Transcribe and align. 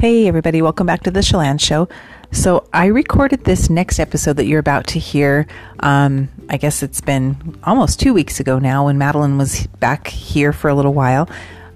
Hey, 0.00 0.26
everybody, 0.26 0.62
welcome 0.62 0.86
back 0.86 1.02
to 1.02 1.10
the 1.10 1.22
Chelan 1.22 1.58
Show. 1.58 1.86
So, 2.32 2.66
I 2.72 2.86
recorded 2.86 3.44
this 3.44 3.68
next 3.68 3.98
episode 3.98 4.38
that 4.38 4.46
you're 4.46 4.58
about 4.58 4.86
to 4.86 4.98
hear. 4.98 5.46
Um, 5.80 6.30
I 6.48 6.56
guess 6.56 6.82
it's 6.82 7.02
been 7.02 7.58
almost 7.64 8.00
two 8.00 8.14
weeks 8.14 8.40
ago 8.40 8.58
now 8.58 8.86
when 8.86 8.96
Madeline 8.96 9.36
was 9.36 9.66
back 9.78 10.06
here 10.06 10.54
for 10.54 10.70
a 10.70 10.74
little 10.74 10.94
while. 10.94 11.28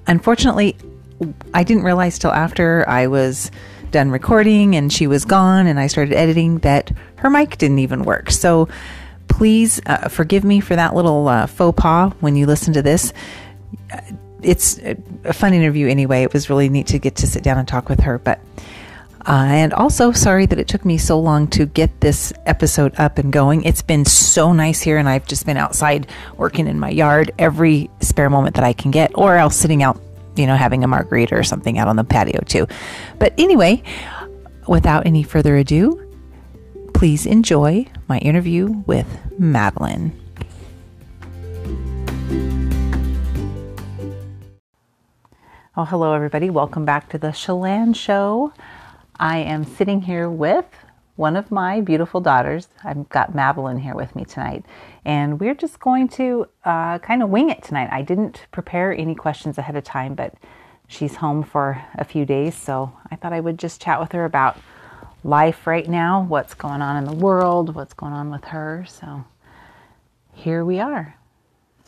Unfortunately, 0.06 0.74
I 1.52 1.64
didn't 1.64 1.82
realize 1.82 2.18
till 2.18 2.30
after 2.30 2.88
I 2.88 3.08
was 3.08 3.50
done 3.90 4.10
recording 4.10 4.74
and 4.74 4.90
she 4.90 5.06
was 5.06 5.26
gone 5.26 5.66
and 5.66 5.78
I 5.78 5.86
started 5.86 6.14
editing 6.14 6.60
that 6.60 6.92
her 7.16 7.28
mic 7.28 7.58
didn't 7.58 7.80
even 7.80 8.04
work. 8.04 8.30
So, 8.30 8.70
please 9.28 9.82
uh, 9.84 10.08
forgive 10.08 10.44
me 10.44 10.60
for 10.60 10.74
that 10.76 10.94
little 10.94 11.28
uh, 11.28 11.46
faux 11.46 11.78
pas 11.78 12.14
when 12.20 12.36
you 12.36 12.46
listen 12.46 12.72
to 12.72 12.80
this 12.80 13.12
it's 14.44 14.78
a 15.24 15.32
fun 15.32 15.54
interview 15.54 15.88
anyway. 15.88 16.22
It 16.22 16.32
was 16.32 16.50
really 16.50 16.68
neat 16.68 16.86
to 16.88 16.98
get 16.98 17.16
to 17.16 17.26
sit 17.26 17.42
down 17.42 17.58
and 17.58 17.66
talk 17.66 17.88
with 17.88 18.00
her. 18.00 18.18
But 18.18 18.40
uh, 19.26 19.46
and 19.48 19.72
also 19.72 20.12
sorry 20.12 20.44
that 20.44 20.58
it 20.58 20.68
took 20.68 20.84
me 20.84 20.98
so 20.98 21.18
long 21.18 21.48
to 21.48 21.64
get 21.64 22.00
this 22.00 22.32
episode 22.44 22.94
up 22.98 23.16
and 23.16 23.32
going. 23.32 23.64
It's 23.64 23.80
been 23.80 24.04
so 24.04 24.52
nice 24.52 24.82
here, 24.82 24.98
and 24.98 25.08
I've 25.08 25.26
just 25.26 25.46
been 25.46 25.56
outside 25.56 26.06
working 26.36 26.66
in 26.66 26.78
my 26.78 26.90
yard 26.90 27.30
every 27.38 27.90
spare 28.00 28.28
moment 28.28 28.56
that 28.56 28.64
I 28.64 28.74
can 28.74 28.90
get, 28.90 29.12
or 29.14 29.36
else 29.36 29.56
sitting 29.56 29.82
out, 29.82 29.98
you 30.36 30.46
know, 30.46 30.56
having 30.56 30.84
a 30.84 30.88
margarita 30.88 31.34
or 31.34 31.42
something 31.42 31.78
out 31.78 31.88
on 31.88 31.96
the 31.96 32.04
patio 32.04 32.40
too. 32.40 32.66
But 33.18 33.32
anyway, 33.38 33.82
without 34.68 35.06
any 35.06 35.22
further 35.22 35.56
ado, 35.56 36.00
please 36.92 37.24
enjoy 37.24 37.86
my 38.08 38.18
interview 38.18 38.82
with 38.86 39.06
Madeline. 39.38 40.20
Oh, 45.76 45.82
hello, 45.84 46.12
everybody. 46.12 46.50
Welcome 46.50 46.84
back 46.84 47.08
to 47.08 47.18
the 47.18 47.32
Chelan 47.32 47.94
Show. 47.94 48.52
I 49.16 49.38
am 49.38 49.64
sitting 49.64 50.02
here 50.02 50.30
with 50.30 50.66
one 51.16 51.34
of 51.34 51.50
my 51.50 51.80
beautiful 51.80 52.20
daughters. 52.20 52.68
I've 52.84 53.08
got 53.08 53.34
Madeline 53.34 53.78
here 53.78 53.96
with 53.96 54.14
me 54.14 54.24
tonight, 54.24 54.64
and 55.04 55.40
we're 55.40 55.56
just 55.56 55.80
going 55.80 56.06
to 56.10 56.46
uh, 56.64 57.00
kind 57.00 57.24
of 57.24 57.28
wing 57.28 57.50
it 57.50 57.64
tonight. 57.64 57.88
I 57.90 58.02
didn't 58.02 58.46
prepare 58.52 58.94
any 58.96 59.16
questions 59.16 59.58
ahead 59.58 59.74
of 59.74 59.82
time, 59.82 60.14
but 60.14 60.34
she's 60.86 61.16
home 61.16 61.42
for 61.42 61.84
a 61.96 62.04
few 62.04 62.24
days, 62.24 62.54
so 62.54 62.92
I 63.10 63.16
thought 63.16 63.32
I 63.32 63.40
would 63.40 63.58
just 63.58 63.82
chat 63.82 63.98
with 63.98 64.12
her 64.12 64.24
about 64.24 64.56
life 65.24 65.66
right 65.66 65.88
now, 65.88 66.22
what's 66.22 66.54
going 66.54 66.82
on 66.82 66.96
in 66.98 67.04
the 67.04 67.16
world, 67.16 67.74
what's 67.74 67.94
going 67.94 68.12
on 68.12 68.30
with 68.30 68.44
her. 68.44 68.86
So 68.88 69.24
here 70.34 70.64
we 70.64 70.78
are. 70.78 71.16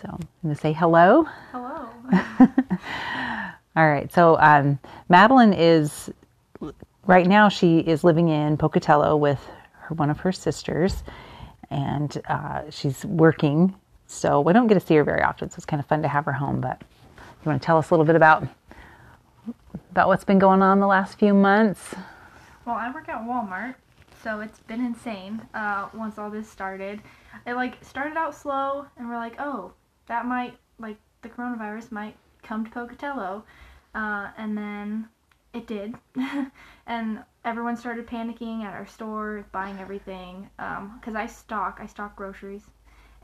So 0.02 0.08
I'm 0.08 0.28
going 0.42 0.56
to 0.56 0.60
say 0.60 0.72
hello. 0.72 1.28
Hello. 1.52 1.88
All 3.76 3.86
right. 3.86 4.10
So 4.12 4.38
um, 4.40 4.78
Madeline 5.08 5.52
is 5.52 6.10
right 7.06 7.26
now. 7.26 7.48
She 7.48 7.78
is 7.78 8.04
living 8.04 8.28
in 8.28 8.56
Pocatello 8.56 9.16
with 9.16 9.40
her, 9.72 9.94
one 9.94 10.08
of 10.08 10.20
her 10.20 10.32
sisters, 10.32 11.04
and 11.70 12.20
uh, 12.28 12.62
she's 12.70 13.04
working. 13.04 13.74
So 14.06 14.40
we 14.40 14.52
don't 14.52 14.66
get 14.66 14.74
to 14.74 14.80
see 14.80 14.94
her 14.94 15.04
very 15.04 15.22
often. 15.22 15.50
So 15.50 15.56
it's 15.56 15.66
kind 15.66 15.80
of 15.80 15.86
fun 15.86 16.02
to 16.02 16.08
have 16.08 16.24
her 16.24 16.32
home. 16.32 16.60
But 16.60 16.80
you 17.16 17.50
want 17.50 17.60
to 17.60 17.66
tell 17.66 17.76
us 17.76 17.90
a 17.90 17.92
little 17.92 18.06
bit 18.06 18.16
about 18.16 18.46
about 19.90 20.08
what's 20.08 20.24
been 20.24 20.38
going 20.38 20.62
on 20.62 20.80
the 20.80 20.86
last 20.86 21.18
few 21.18 21.32
months? 21.32 21.94
Well, 22.66 22.76
I 22.76 22.92
work 22.92 23.08
at 23.08 23.22
Walmart, 23.22 23.74
so 24.22 24.40
it's 24.40 24.58
been 24.60 24.84
insane. 24.84 25.40
Uh, 25.54 25.88
once 25.94 26.18
all 26.18 26.28
this 26.28 26.50
started, 26.50 27.00
it 27.46 27.54
like 27.54 27.82
started 27.82 28.16
out 28.16 28.34
slow, 28.34 28.86
and 28.98 29.08
we're 29.08 29.16
like, 29.16 29.36
oh, 29.38 29.72
that 30.06 30.26
might 30.26 30.54
like 30.78 30.96
the 31.22 31.28
coronavirus 31.28 31.92
might 31.92 32.16
come 32.42 32.64
to 32.64 32.70
Pocatello. 32.70 33.44
Uh, 33.96 34.28
and 34.36 34.56
then 34.56 35.08
it 35.54 35.66
did. 35.66 35.94
and 36.86 37.24
everyone 37.44 37.76
started 37.76 38.06
panicking 38.06 38.62
at 38.62 38.74
our 38.74 38.86
store, 38.86 39.46
buying 39.52 39.78
everything. 39.78 40.50
Because 40.56 41.14
um, 41.14 41.16
I 41.16 41.26
stock, 41.26 41.78
I 41.82 41.86
stock 41.86 42.14
groceries. 42.14 42.62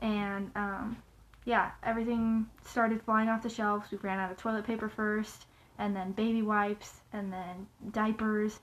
And 0.01 0.51
um, 0.55 0.97
yeah, 1.45 1.71
everything 1.83 2.47
started 2.65 3.01
flying 3.03 3.29
off 3.29 3.43
the 3.43 3.49
shelves. 3.49 3.91
We 3.91 3.99
ran 3.99 4.19
out 4.19 4.31
of 4.31 4.37
toilet 4.37 4.65
paper 4.65 4.89
first, 4.89 5.45
and 5.77 5.95
then 5.95 6.11
baby 6.13 6.41
wipes, 6.41 7.01
and 7.13 7.31
then 7.31 7.67
diapers, 7.91 8.59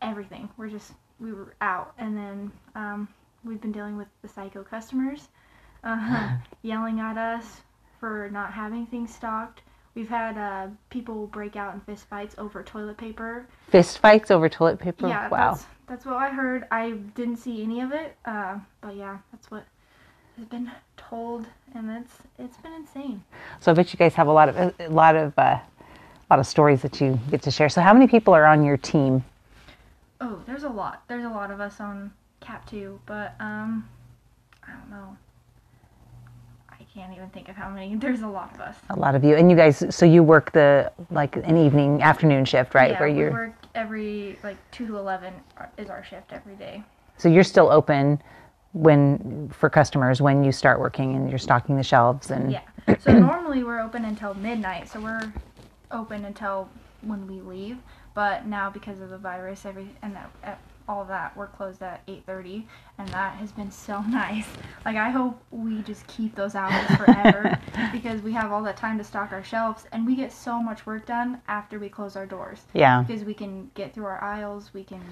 everything. 0.00 0.48
We're 0.56 0.68
just, 0.68 0.92
we 1.18 1.32
were 1.32 1.54
out. 1.60 1.92
And 1.98 2.16
then 2.16 2.52
um, 2.76 3.08
we've 3.44 3.60
been 3.60 3.72
dealing 3.72 3.96
with 3.96 4.08
the 4.22 4.28
psycho 4.28 4.62
customers 4.62 5.28
uh, 5.82 6.36
yelling 6.62 7.00
at 7.00 7.18
us 7.18 7.62
for 7.98 8.30
not 8.30 8.52
having 8.52 8.86
things 8.86 9.12
stocked. 9.12 9.62
We've 9.94 10.08
had 10.08 10.38
uh, 10.38 10.68
people 10.88 11.26
break 11.26 11.54
out 11.54 11.74
in 11.74 11.80
fist 11.80 12.06
fights 12.08 12.34
over 12.38 12.62
toilet 12.62 12.96
paper. 12.96 13.46
Fist 13.68 13.98
fights 13.98 14.30
over 14.30 14.48
toilet 14.48 14.78
paper? 14.78 15.06
Yeah, 15.06 15.28
wow. 15.28 15.50
That's, 15.50 15.66
that's 15.86 16.06
what 16.06 16.16
I 16.16 16.30
heard. 16.30 16.66
I 16.70 16.92
didn't 17.14 17.36
see 17.36 17.62
any 17.62 17.80
of 17.82 17.92
it, 17.92 18.16
uh, 18.24 18.58
but 18.80 18.96
yeah, 18.96 19.18
that's 19.30 19.50
what 19.50 19.64
has 20.38 20.46
been 20.46 20.70
told, 20.96 21.46
and 21.74 21.90
it's 21.90 22.14
it's 22.38 22.56
been 22.58 22.72
insane. 22.72 23.22
So 23.60 23.70
I 23.70 23.74
bet 23.74 23.92
you 23.92 23.98
guys 23.98 24.14
have 24.14 24.28
a 24.28 24.32
lot 24.32 24.48
of 24.48 24.74
a 24.80 24.88
lot 24.88 25.14
of 25.14 25.38
uh, 25.38 25.42
a 25.42 26.26
lot 26.30 26.38
of 26.38 26.46
stories 26.46 26.80
that 26.82 26.98
you 26.98 27.20
get 27.30 27.42
to 27.42 27.50
share. 27.50 27.68
So 27.68 27.82
how 27.82 27.92
many 27.92 28.06
people 28.06 28.32
are 28.32 28.46
on 28.46 28.64
your 28.64 28.78
team? 28.78 29.22
Oh, 30.22 30.40
there's 30.46 30.62
a 30.62 30.70
lot. 30.70 31.02
There's 31.06 31.24
a 31.24 31.28
lot 31.28 31.50
of 31.50 31.60
us 31.60 31.80
on 31.80 32.12
Cap 32.40 32.66
Two, 32.66 32.98
but 33.04 33.34
um, 33.40 33.86
I 34.66 34.72
don't 34.72 34.88
know 34.88 35.18
can't 36.94 37.12
even 37.14 37.28
think 37.30 37.48
of 37.48 37.56
how 37.56 37.70
many. 37.70 37.94
There's 37.96 38.22
a 38.22 38.28
lot 38.28 38.54
of 38.54 38.60
us. 38.60 38.76
A 38.90 38.98
lot 38.98 39.14
of 39.14 39.24
you, 39.24 39.34
and 39.36 39.50
you 39.50 39.56
guys. 39.56 39.84
So 39.94 40.06
you 40.06 40.22
work 40.22 40.52
the 40.52 40.92
like 41.10 41.36
an 41.36 41.56
evening, 41.56 42.02
afternoon 42.02 42.44
shift, 42.44 42.74
right? 42.74 42.92
Yeah, 42.92 43.00
Where 43.00 43.08
you 43.08 43.30
work 43.30 43.54
every 43.74 44.38
like 44.42 44.56
two 44.70 44.86
to 44.86 44.98
eleven 44.98 45.34
is 45.76 45.90
our 45.90 46.04
shift 46.04 46.32
every 46.32 46.54
day. 46.56 46.82
So 47.16 47.28
you're 47.28 47.44
still 47.44 47.70
open 47.70 48.22
when 48.72 49.50
for 49.52 49.68
customers 49.68 50.22
when 50.22 50.42
you 50.42 50.50
start 50.50 50.80
working 50.80 51.14
and 51.14 51.28
you're 51.28 51.38
stocking 51.38 51.76
the 51.76 51.82
shelves 51.82 52.30
and. 52.30 52.52
Yeah. 52.52 52.62
So 53.00 53.12
normally 53.18 53.64
we're 53.64 53.80
open 53.80 54.04
until 54.04 54.34
midnight. 54.34 54.88
So 54.88 55.00
we're 55.00 55.32
open 55.90 56.24
until 56.24 56.68
when 57.02 57.26
we 57.26 57.40
leave. 57.40 57.78
But 58.14 58.46
now 58.46 58.68
because 58.70 59.00
of 59.00 59.10
the 59.10 59.18
virus, 59.18 59.64
every 59.64 59.88
and 60.02 60.16
all 60.88 61.04
that. 61.06 61.36
We're 61.36 61.46
closed 61.46 61.82
at 61.82 62.06
8.30 62.06 62.64
and 62.98 63.08
that 63.08 63.36
has 63.36 63.52
been 63.52 63.70
so 63.70 64.00
nice. 64.08 64.46
Like 64.84 64.96
i 64.96 65.10
hope 65.10 65.42
we 65.50 65.82
just 65.82 66.06
keep 66.06 66.34
those 66.34 66.54
hours 66.54 66.86
forever 66.96 67.58
because 67.92 68.22
we 68.22 68.32
have 68.32 68.52
all 68.52 68.62
that 68.64 68.76
time 68.76 68.98
to 68.98 69.04
stock 69.04 69.32
our 69.32 69.44
shelves 69.44 69.86
and 69.92 70.06
we 70.06 70.14
get 70.16 70.32
so 70.32 70.62
much 70.62 70.86
work 70.86 71.06
done 71.06 71.40
after 71.48 71.78
we 71.78 71.88
close 71.88 72.16
our 72.16 72.26
doors. 72.26 72.62
Yeah. 72.72 73.02
Because 73.06 73.24
we 73.24 73.34
can 73.34 73.70
get 73.74 73.94
through 73.94 74.06
our 74.06 74.22
aisles 74.22 74.70
we 74.74 74.84
can 74.84 75.02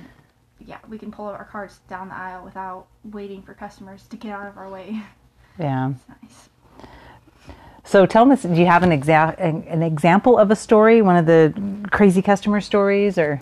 yeah 0.59 0.79
we 0.89 0.99
can 0.99 1.11
pull 1.11 1.27
our 1.27 1.45
carts 1.45 1.81
down 1.89 2.09
the 2.09 2.15
aisle 2.15 2.45
without 2.45 2.87
waiting 3.05 3.43
for 3.43 3.55
customers 3.55 4.07
to 4.09 4.17
get 4.17 4.33
out 4.33 4.47
of 4.47 4.57
our 4.59 4.69
way. 4.69 5.03
Yeah. 5.59 5.91
It's 5.91 6.09
nice. 6.23 6.49
So 7.85 8.07
tell 8.07 8.31
us, 8.31 8.43
do 8.43 8.55
you 8.55 8.67
have 8.67 8.83
an, 8.85 8.91
exa- 8.91 9.35
an 9.39 9.83
example 9.83 10.39
of 10.39 10.51
a 10.51 10.57
story, 10.57 11.03
one 11.03 11.17
of 11.17 11.27
the 11.27 11.53
crazy 11.91 12.23
customer 12.23 12.61
stories, 12.61 13.19
or? 13.19 13.41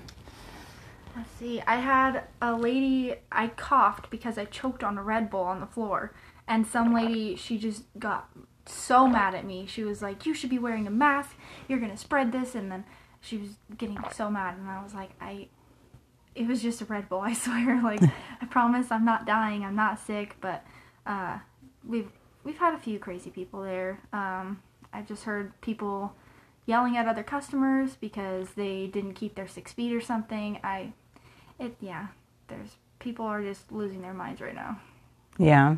See. 1.38 1.60
I 1.66 1.76
had 1.76 2.24
a 2.42 2.54
lady, 2.54 3.14
I 3.30 3.48
coughed 3.48 4.10
because 4.10 4.38
I 4.38 4.44
choked 4.44 4.82
on 4.82 4.98
a 4.98 5.02
Red 5.02 5.30
Bull 5.30 5.42
on 5.42 5.60
the 5.60 5.66
floor. 5.66 6.14
And 6.46 6.66
some 6.66 6.94
lady, 6.94 7.36
she 7.36 7.58
just 7.58 7.84
got 7.98 8.30
so 8.66 9.06
mad 9.06 9.34
at 9.34 9.44
me. 9.44 9.66
She 9.66 9.84
was 9.84 10.02
like, 10.02 10.26
You 10.26 10.34
should 10.34 10.50
be 10.50 10.58
wearing 10.58 10.86
a 10.86 10.90
mask. 10.90 11.36
You're 11.68 11.78
going 11.78 11.90
to 11.90 11.96
spread 11.96 12.32
this. 12.32 12.54
And 12.54 12.70
then 12.70 12.84
she 13.20 13.36
was 13.36 13.50
getting 13.76 13.98
so 14.12 14.30
mad. 14.30 14.56
And 14.58 14.68
I 14.68 14.82
was 14.82 14.94
like, 14.94 15.10
I. 15.20 15.48
It 16.34 16.46
was 16.46 16.62
just 16.62 16.80
a 16.80 16.84
Red 16.84 17.08
Bull, 17.08 17.20
I 17.24 17.32
swear. 17.32 17.82
Like, 17.82 18.02
I 18.40 18.46
promise 18.46 18.90
I'm 18.90 19.04
not 19.04 19.26
dying. 19.26 19.64
I'm 19.64 19.76
not 19.76 19.98
sick. 19.98 20.36
But 20.40 20.64
uh, 21.06 21.38
we've 21.86 22.10
we've 22.44 22.58
had 22.58 22.74
a 22.74 22.78
few 22.78 22.98
crazy 22.98 23.30
people 23.30 23.62
there. 23.62 24.00
Um, 24.12 24.62
I've 24.92 25.06
just 25.06 25.24
heard 25.24 25.58
people 25.60 26.14
yelling 26.64 26.96
at 26.96 27.08
other 27.08 27.22
customers 27.22 27.96
because 27.96 28.50
they 28.50 28.86
didn't 28.86 29.14
keep 29.14 29.34
their 29.34 29.48
six 29.48 29.72
feet 29.72 29.92
or 29.92 30.00
something. 30.00 30.60
I 30.62 30.92
it 31.58 31.76
yeah, 31.80 32.08
there's 32.48 32.76
people 32.98 33.24
are 33.24 33.42
just 33.42 33.70
losing 33.70 34.02
their 34.02 34.14
minds 34.14 34.40
right 34.40 34.54
now. 34.54 34.80
Yeah. 35.38 35.76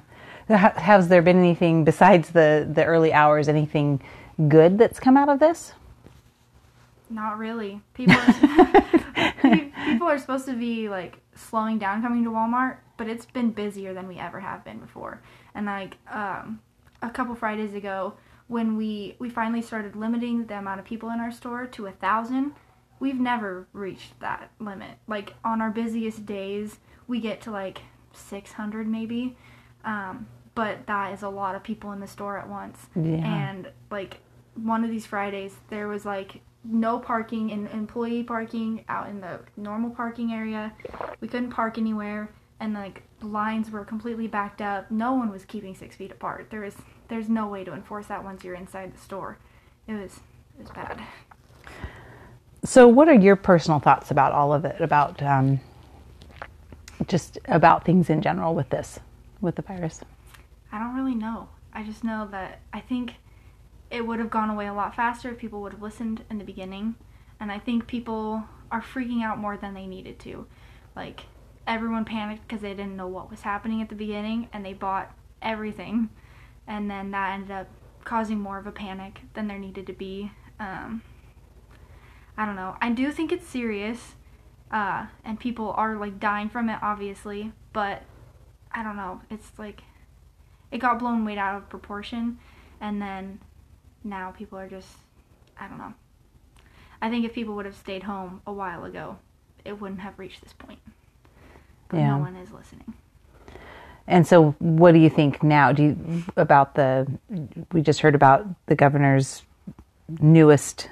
Has 0.48 1.08
there 1.08 1.22
been 1.22 1.38
anything 1.38 1.84
besides 1.84 2.30
the 2.30 2.68
the 2.70 2.84
early 2.84 3.12
hours? 3.12 3.48
Anything 3.48 4.00
good 4.48 4.78
that's 4.78 4.98
come 4.98 5.16
out 5.16 5.28
of 5.28 5.38
this? 5.38 5.74
Not 7.08 7.38
really. 7.38 7.80
People 7.94 8.16
are, 8.16 8.82
people 9.84 10.08
are 10.08 10.18
supposed 10.18 10.46
to 10.46 10.54
be 10.54 10.88
like 10.88 11.18
slowing 11.34 11.78
down 11.78 12.02
coming 12.02 12.24
to 12.24 12.30
Walmart, 12.30 12.78
but 12.96 13.08
it's 13.08 13.26
been 13.26 13.50
busier 13.50 13.92
than 13.92 14.08
we 14.08 14.16
ever 14.18 14.40
have 14.40 14.64
been 14.64 14.78
before. 14.78 15.20
And 15.54 15.66
like 15.66 15.98
um, 16.10 16.60
a 17.02 17.10
couple 17.10 17.34
Fridays 17.34 17.74
ago, 17.74 18.14
when 18.46 18.76
we 18.76 19.16
we 19.18 19.28
finally 19.28 19.62
started 19.62 19.94
limiting 19.94 20.46
the 20.46 20.58
amount 20.58 20.80
of 20.80 20.86
people 20.86 21.10
in 21.10 21.20
our 21.20 21.32
store 21.32 21.66
to 21.66 21.86
a 21.86 21.92
thousand, 21.92 22.54
we've 23.00 23.18
never 23.18 23.66
reached 23.72 24.20
that 24.20 24.52
limit. 24.60 24.98
Like 25.08 25.34
on 25.44 25.60
our 25.60 25.70
busiest 25.70 26.26
days, 26.26 26.78
we 27.08 27.20
get 27.20 27.40
to 27.42 27.50
like 27.50 27.80
600 28.12 28.86
maybe. 28.86 29.36
Um, 29.84 30.26
but 30.54 30.86
that 30.86 31.12
is 31.12 31.22
a 31.22 31.28
lot 31.28 31.54
of 31.54 31.62
people 31.62 31.92
in 31.92 32.00
the 32.00 32.06
store 32.06 32.38
at 32.38 32.48
once. 32.48 32.78
Yeah. 32.94 33.48
And 33.50 33.70
like 33.90 34.18
one 34.54 34.84
of 34.84 34.90
these 34.90 35.06
Fridays, 35.06 35.56
there 35.70 35.88
was 35.88 36.04
like 36.04 36.42
no 36.64 36.98
parking 36.98 37.50
in 37.50 37.66
employee 37.68 38.22
parking 38.22 38.84
out 38.88 39.08
in 39.08 39.20
the 39.20 39.40
normal 39.56 39.90
parking 39.90 40.32
area. 40.32 40.72
We 41.20 41.28
couldn't 41.28 41.50
park 41.50 41.78
anywhere, 41.78 42.30
and 42.58 42.74
like 42.74 43.02
the 43.20 43.26
lines 43.26 43.70
were 43.70 43.84
completely 43.84 44.26
backed 44.26 44.60
up. 44.60 44.90
No 44.90 45.14
one 45.14 45.30
was 45.30 45.44
keeping 45.44 45.74
six 45.74 45.96
feet 45.96 46.12
apart. 46.12 46.48
There 46.50 46.64
is 46.64 46.76
there's 47.08 47.28
no 47.28 47.46
way 47.46 47.64
to 47.64 47.72
enforce 47.72 48.06
that 48.06 48.22
once 48.22 48.44
you're 48.44 48.54
inside 48.54 48.94
the 48.94 49.00
store. 49.00 49.38
It 49.86 49.94
was 49.94 50.20
it 50.58 50.62
was 50.62 50.70
bad. 50.70 51.00
So, 52.64 52.86
what 52.86 53.08
are 53.08 53.14
your 53.14 53.36
personal 53.36 53.80
thoughts 53.80 54.10
about 54.10 54.32
all 54.32 54.52
of 54.52 54.64
it? 54.64 54.80
About 54.80 55.22
um, 55.22 55.60
just 57.06 57.38
about 57.46 57.84
things 57.84 58.10
in 58.10 58.20
general 58.20 58.54
with 58.54 58.68
this, 58.68 59.00
with 59.40 59.56
the 59.56 59.62
virus? 59.62 60.00
I 60.70 60.78
don't 60.78 60.94
really 60.94 61.14
know. 61.14 61.48
I 61.72 61.82
just 61.82 62.04
know 62.04 62.28
that 62.30 62.60
I 62.72 62.80
think 62.80 63.14
it 63.90 64.06
would 64.06 64.18
have 64.18 64.30
gone 64.30 64.50
away 64.50 64.66
a 64.66 64.74
lot 64.74 64.94
faster 64.94 65.30
if 65.30 65.38
people 65.38 65.62
would 65.62 65.72
have 65.72 65.82
listened 65.82 66.24
in 66.30 66.38
the 66.38 66.44
beginning. 66.44 66.96
And 67.40 67.50
I 67.50 67.58
think 67.58 67.86
people 67.86 68.44
are 68.70 68.82
freaking 68.82 69.22
out 69.22 69.38
more 69.38 69.56
than 69.56 69.74
they 69.74 69.86
needed 69.86 70.18
to. 70.20 70.46
Like, 70.94 71.22
everyone 71.66 72.04
panicked 72.04 72.46
because 72.46 72.62
they 72.62 72.74
didn't 72.74 72.96
know 72.96 73.08
what 73.08 73.30
was 73.30 73.42
happening 73.42 73.80
at 73.80 73.88
the 73.88 73.94
beginning 73.94 74.48
and 74.52 74.64
they 74.64 74.74
bought 74.74 75.14
everything. 75.40 76.10
And 76.66 76.90
then 76.90 77.10
that 77.12 77.34
ended 77.34 77.50
up 77.50 77.68
causing 78.04 78.38
more 78.38 78.58
of 78.58 78.66
a 78.66 78.72
panic 78.72 79.22
than 79.34 79.48
there 79.48 79.58
needed 79.58 79.86
to 79.86 79.92
be. 79.92 80.30
Um, 80.58 81.02
I 82.40 82.46
don't 82.46 82.56
know. 82.56 82.74
I 82.80 82.88
do 82.88 83.12
think 83.12 83.32
it's 83.32 83.46
serious. 83.46 84.14
Uh, 84.70 85.06
and 85.26 85.38
people 85.38 85.74
are 85.76 85.96
like 85.96 86.18
dying 86.18 86.48
from 86.48 86.70
it, 86.70 86.78
obviously. 86.80 87.52
But 87.74 88.02
I 88.72 88.82
don't 88.82 88.96
know. 88.96 89.20
It's 89.28 89.50
like 89.58 89.82
it 90.70 90.78
got 90.78 90.98
blown 90.98 91.26
way 91.26 91.36
out 91.36 91.56
of 91.56 91.68
proportion. 91.68 92.38
And 92.80 93.02
then 93.02 93.40
now 94.02 94.30
people 94.30 94.58
are 94.58 94.68
just, 94.68 94.88
I 95.58 95.68
don't 95.68 95.76
know. 95.76 95.92
I 97.02 97.10
think 97.10 97.26
if 97.26 97.34
people 97.34 97.54
would 97.56 97.66
have 97.66 97.76
stayed 97.76 98.04
home 98.04 98.40
a 98.46 98.52
while 98.54 98.84
ago, 98.84 99.18
it 99.66 99.78
wouldn't 99.78 100.00
have 100.00 100.18
reached 100.18 100.40
this 100.40 100.54
point. 100.54 100.78
But 101.88 101.98
Yeah. 101.98 102.16
no 102.16 102.18
one 102.20 102.36
is 102.36 102.52
listening. 102.52 102.94
And 104.06 104.26
so, 104.26 104.52
what 104.60 104.92
do 104.92 104.98
you 104.98 105.10
think 105.10 105.42
now? 105.42 105.72
Do 105.72 105.82
you 105.82 106.24
about 106.38 106.74
the? 106.74 107.06
We 107.70 107.82
just 107.82 108.00
heard 108.00 108.14
about 108.14 108.46
the 108.64 108.74
governor's 108.74 109.42
newest 110.20 110.88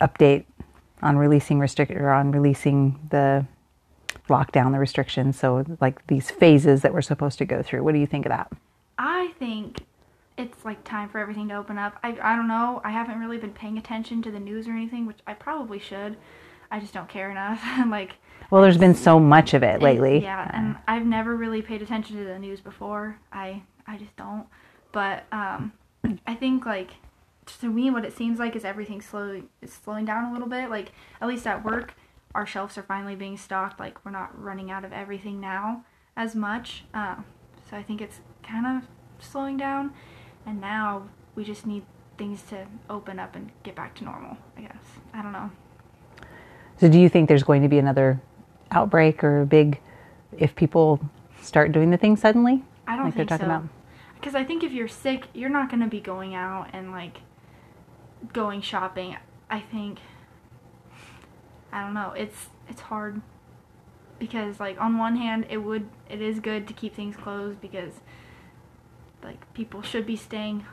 update 0.00 0.44
on 1.02 1.16
releasing 1.16 1.58
restrict 1.58 1.92
or 1.92 2.10
on 2.10 2.30
releasing 2.32 2.98
the 3.10 3.46
lockdown, 4.28 4.72
the 4.72 4.78
restrictions. 4.78 5.38
So, 5.38 5.64
like 5.80 6.06
these 6.08 6.30
phases 6.30 6.82
that 6.82 6.92
we're 6.92 7.02
supposed 7.02 7.38
to 7.38 7.44
go 7.44 7.62
through. 7.62 7.82
What 7.82 7.92
do 7.94 8.00
you 8.00 8.06
think 8.06 8.26
of 8.26 8.30
that? 8.30 8.52
I 8.98 9.32
think 9.38 9.80
it's 10.36 10.64
like 10.64 10.82
time 10.84 11.08
for 11.08 11.18
everything 11.18 11.48
to 11.48 11.54
open 11.54 11.78
up. 11.78 11.98
I, 12.02 12.16
I 12.22 12.36
don't 12.36 12.48
know. 12.48 12.80
I 12.84 12.90
haven't 12.90 13.18
really 13.18 13.38
been 13.38 13.52
paying 13.52 13.78
attention 13.78 14.22
to 14.22 14.30
the 14.30 14.40
news 14.40 14.66
or 14.68 14.72
anything, 14.72 15.06
which 15.06 15.18
I 15.26 15.34
probably 15.34 15.78
should. 15.78 16.16
I 16.70 16.80
just 16.80 16.94
don't 16.94 17.08
care 17.08 17.30
enough. 17.30 17.62
like 17.88 18.14
Well, 18.50 18.62
there's 18.62 18.78
been 18.78 18.94
so 18.94 19.18
much 19.18 19.54
of 19.54 19.62
it 19.62 19.76
it- 19.76 19.82
lately. 19.82 20.20
yeah, 20.22 20.50
and 20.54 20.76
I've 20.86 21.06
never 21.06 21.36
really 21.36 21.62
paid 21.62 21.82
attention 21.82 22.16
to 22.16 22.24
the 22.24 22.38
news 22.38 22.60
before. 22.60 23.18
I 23.32 23.62
I 23.86 23.96
just 23.96 24.14
don't. 24.16 24.46
But 24.92 25.24
um, 25.32 25.72
I 26.26 26.34
think 26.34 26.64
like 26.66 26.90
to 27.46 27.68
me, 27.68 27.90
what 27.90 28.04
it 28.04 28.16
seems 28.16 28.38
like 28.38 28.54
is 28.54 28.64
everything 28.64 29.00
slowly 29.00 29.44
is 29.60 29.72
slowing 29.72 30.04
down 30.04 30.24
a 30.24 30.32
little 30.32 30.48
bit. 30.48 30.70
Like 30.70 30.92
at 31.20 31.28
least 31.28 31.46
at 31.46 31.64
work, 31.64 31.94
our 32.34 32.46
shelves 32.46 32.78
are 32.78 32.82
finally 32.82 33.16
being 33.16 33.36
stocked. 33.36 33.80
Like 33.80 34.04
we're 34.04 34.10
not 34.10 34.40
running 34.40 34.70
out 34.70 34.84
of 34.84 34.92
everything 34.92 35.40
now 35.40 35.84
as 36.16 36.34
much. 36.34 36.84
Um, 36.94 37.24
so 37.68 37.76
I 37.76 37.82
think 37.82 38.00
it's 38.00 38.20
kind 38.42 38.66
of 38.66 38.88
slowing 39.24 39.56
down, 39.56 39.92
and 40.46 40.60
now 40.60 41.08
we 41.34 41.44
just 41.44 41.66
need 41.66 41.84
things 42.18 42.42
to 42.42 42.66
open 42.88 43.18
up 43.18 43.36
and 43.36 43.50
get 43.62 43.74
back 43.74 43.94
to 43.96 44.04
normal. 44.04 44.36
I 44.56 44.62
guess 44.62 44.82
I 45.14 45.22
don't 45.22 45.32
know. 45.32 45.50
So, 46.78 46.88
do 46.88 46.98
you 46.98 47.08
think 47.08 47.28
there's 47.28 47.42
going 47.42 47.62
to 47.62 47.68
be 47.68 47.78
another 47.78 48.20
outbreak 48.70 49.22
or 49.22 49.42
a 49.42 49.46
big 49.46 49.80
if 50.38 50.54
people 50.54 51.00
start 51.42 51.72
doing 51.72 51.90
the 51.90 51.96
thing 51.96 52.16
suddenly? 52.16 52.64
I 52.86 52.96
don't 52.96 53.06
like 53.06 53.14
they're 53.14 53.26
think 53.26 53.40
talking 53.40 53.68
so. 53.68 53.68
Because 54.14 54.34
I 54.34 54.44
think 54.44 54.62
if 54.64 54.72
you're 54.72 54.88
sick, 54.88 55.28
you're 55.32 55.50
not 55.50 55.70
going 55.70 55.80
to 55.80 55.88
be 55.88 56.00
going 56.00 56.34
out 56.34 56.68
and 56.72 56.90
like 56.90 57.18
going 58.32 58.60
shopping. 58.62 59.16
I 59.48 59.60
think 59.60 59.98
I 61.72 61.82
don't 61.82 61.94
know. 61.94 62.12
It's 62.16 62.48
it's 62.68 62.80
hard 62.80 63.20
because 64.18 64.60
like 64.60 64.80
on 64.80 64.98
one 64.98 65.16
hand, 65.16 65.46
it 65.48 65.58
would 65.58 65.88
it 66.08 66.20
is 66.20 66.40
good 66.40 66.68
to 66.68 66.74
keep 66.74 66.94
things 66.94 67.16
closed 67.16 67.60
because 67.60 67.92
like 69.22 69.52
people 69.54 69.82
should 69.82 70.06
be 70.06 70.16
staying 70.16 70.64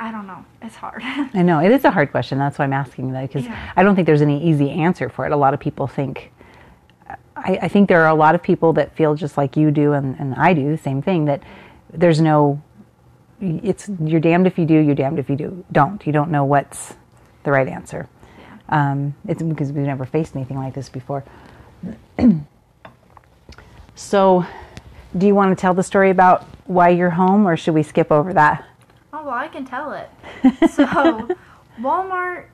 I 0.00 0.10
don't 0.10 0.26
know. 0.26 0.44
It's 0.60 0.74
hard. 0.76 1.02
I 1.04 1.42
know 1.42 1.60
it 1.60 1.70
is 1.70 1.84
a 1.84 1.90
hard 1.90 2.10
question. 2.10 2.38
That's 2.38 2.58
why 2.58 2.64
I'm 2.64 2.72
asking 2.72 3.12
that 3.12 3.28
because 3.28 3.44
Yeah. 3.44 3.72
I 3.76 3.82
don't 3.82 3.94
think 3.94 4.06
there's 4.06 4.22
any 4.22 4.42
easy 4.42 4.70
answer 4.70 5.08
for 5.08 5.24
it. 5.24 5.32
A 5.32 5.36
lot 5.36 5.54
of 5.54 5.60
people 5.60 5.86
think. 5.86 6.32
I, 7.36 7.58
I 7.62 7.68
think 7.68 7.88
there 7.88 8.02
are 8.02 8.08
a 8.08 8.14
lot 8.14 8.34
of 8.34 8.42
people 8.42 8.72
that 8.74 8.94
feel 8.96 9.14
just 9.14 9.36
like 9.36 9.56
you 9.56 9.70
do, 9.70 9.92
and, 9.92 10.18
and 10.18 10.34
I 10.34 10.54
do 10.54 10.70
the 10.70 10.78
same 10.78 11.02
thing. 11.02 11.26
That 11.26 11.42
there's 11.92 12.20
no. 12.20 12.60
It's 13.62 13.90
you're 14.02 14.20
damned 14.20 14.46
if 14.46 14.58
you 14.58 14.64
do, 14.64 14.74
you're 14.74 14.94
damned 14.94 15.18
if 15.18 15.28
you 15.28 15.36
do 15.36 15.64
don't. 15.72 16.04
You 16.06 16.12
don't 16.12 16.30
know 16.30 16.44
what's 16.44 16.94
the 17.42 17.50
right 17.50 17.68
answer. 17.68 18.08
Um, 18.68 19.14
it's 19.28 19.42
because 19.42 19.72
we've 19.72 19.86
never 19.86 20.06
faced 20.06 20.34
anything 20.34 20.56
like 20.56 20.74
this 20.74 20.88
before. 20.88 21.24
so, 23.94 24.46
do 25.16 25.26
you 25.26 25.34
want 25.34 25.56
to 25.56 25.60
tell 25.60 25.74
the 25.74 25.82
story 25.82 26.10
about 26.10 26.44
why 26.66 26.88
you're 26.88 27.10
home, 27.10 27.46
or 27.46 27.56
should 27.56 27.74
we 27.74 27.82
skip 27.82 28.10
over 28.10 28.32
that? 28.32 28.64
Oh 29.12 29.24
well, 29.24 29.34
I 29.34 29.48
can 29.48 29.64
tell 29.64 29.92
it. 29.92 30.10
So, 30.70 31.28
Walmart 31.80 32.46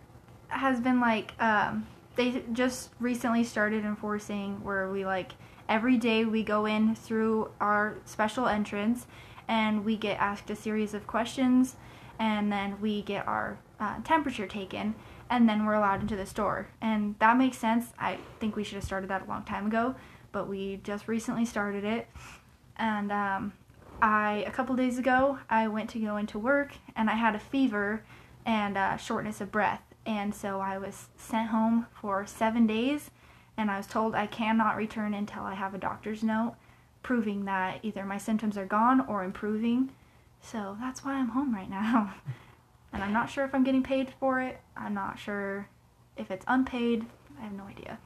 has 0.49 0.81
been 0.81 1.01
like, 1.01 1.33
um, 1.41 1.87
they 2.17 2.43
just 2.53 2.91
recently 2.99 3.45
started 3.45 3.85
enforcing 3.85 4.63
where 4.65 4.91
we 4.91 5.05
like 5.05 5.33
every 5.69 5.97
day 5.97 6.25
we 6.25 6.43
go 6.43 6.67
in 6.67 6.95
through 6.95 7.51
our 7.61 7.97
special 8.05 8.47
entrance 8.47 9.07
and 9.50 9.85
we 9.85 9.97
get 9.97 10.17
asked 10.20 10.49
a 10.49 10.55
series 10.55 10.94
of 10.94 11.08
questions 11.08 11.75
and 12.20 12.52
then 12.52 12.81
we 12.81 13.02
get 13.02 13.26
our 13.26 13.58
uh, 13.81 13.97
temperature 14.05 14.47
taken 14.47 14.94
and 15.29 15.49
then 15.49 15.67
we're 15.67 15.75
allowed 15.75 16.00
into 16.00 16.14
the 16.14 16.25
store. 16.25 16.69
And 16.81 17.17
that 17.19 17.37
makes 17.37 17.58
sense. 17.58 17.93
I 17.99 18.19
think 18.38 18.55
we 18.55 18.62
should 18.62 18.76
have 18.76 18.85
started 18.85 19.11
that 19.11 19.23
a 19.23 19.29
long 19.29 19.43
time 19.43 19.67
ago, 19.67 19.97
but 20.31 20.49
we 20.49 20.81
just 20.85 21.08
recently 21.08 21.44
started 21.44 21.82
it. 21.82 22.08
And 22.76 23.11
um, 23.11 23.52
I 24.00 24.44
a 24.47 24.52
couple 24.52 24.76
days 24.76 24.99
ago 24.99 25.41
I 25.50 25.67
went 25.67 25.91
to 25.91 25.99
go 25.99 26.17
into 26.17 26.38
work 26.38 26.75
and 26.94 27.11
I 27.11 27.14
had 27.14 27.35
a 27.35 27.41
fever 27.41 28.05
and 28.46 28.79
uh, 28.79 28.96
shortness 28.96 29.41
of 29.41 29.51
breath, 29.51 29.82
and 30.06 30.34
so 30.34 30.60
I 30.60 30.79
was 30.79 31.08
sent 31.19 31.51
home 31.51 31.86
for 32.01 32.25
seven 32.25 32.67
days, 32.67 33.10
and 33.55 33.70
I 33.70 33.77
was 33.77 33.86
told 33.86 34.15
I 34.15 34.27
cannot 34.27 34.77
return 34.77 35.13
until 35.13 35.43
I 35.43 35.53
have 35.53 35.75
a 35.75 35.79
doctor's 35.79 36.22
note 36.22 36.55
proving 37.03 37.45
that 37.47 37.81
either 37.83 38.05
my 38.05 38.19
symptoms 38.19 38.57
are 38.59 38.67
gone 38.67 39.01
or 39.07 39.25
improving. 39.25 39.91
So 40.43 40.77
that's 40.81 41.05
why 41.05 41.15
I'm 41.15 41.29
home 41.31 41.55
right 41.55 41.69
now, 41.71 42.15
and 42.93 43.03
I'm 43.03 43.13
not 43.13 43.29
sure 43.31 43.45
if 43.45 43.55
I'm 43.55 43.65
getting 43.65 43.83
paid 43.83 44.11
for 44.19 44.41
it. 44.41 44.61
I'm 44.77 44.95
not 44.95 45.19
sure 45.19 45.69
if 46.17 46.31
it's 46.31 46.45
unpaid. 46.49 47.05
I 47.39 47.45
have 47.45 47.53
no 47.53 47.65
idea. 47.65 47.99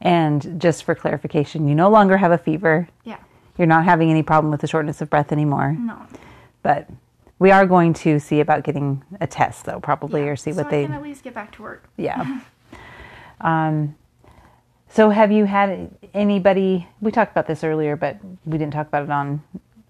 And 0.00 0.60
just 0.60 0.84
for 0.84 0.94
clarification, 0.94 1.66
you 1.68 1.74
no 1.74 1.90
longer 1.90 2.16
have 2.18 2.30
a 2.30 2.38
fever. 2.38 2.88
Yeah, 3.04 3.18
You're 3.56 3.66
not 3.66 3.84
having 3.84 4.10
any 4.10 4.22
problem 4.22 4.50
with 4.50 4.60
the 4.60 4.66
shortness 4.66 5.00
of 5.00 5.10
breath 5.10 5.32
anymore. 5.32 5.72
no. 5.78 6.06
But 6.62 6.88
we 7.38 7.50
are 7.52 7.66
going 7.66 7.94
to 7.94 8.18
see 8.18 8.40
about 8.40 8.64
getting 8.64 9.02
a 9.20 9.26
test, 9.26 9.64
though, 9.64 9.80
probably, 9.80 10.22
Yeah. 10.24 10.28
or 10.30 10.36
see 10.36 10.52
so 10.52 10.58
what 10.58 10.66
I 10.66 10.70
they. 10.70 10.84
can 10.86 10.94
at 10.94 11.02
least 11.02 11.22
get 11.22 11.34
back 11.34 11.52
to 11.52 11.62
work. 11.62 11.88
Yeah. 11.96 12.40
um, 13.40 13.94
so, 14.90 15.10
have 15.10 15.30
you 15.30 15.44
had 15.44 15.90
anybody? 16.14 16.86
We 17.00 17.10
talked 17.10 17.32
about 17.32 17.46
this 17.46 17.64
earlier, 17.64 17.96
but 17.96 18.18
we 18.44 18.58
didn't 18.58 18.72
talk 18.72 18.88
about 18.88 19.04
it 19.04 19.10
on 19.10 19.42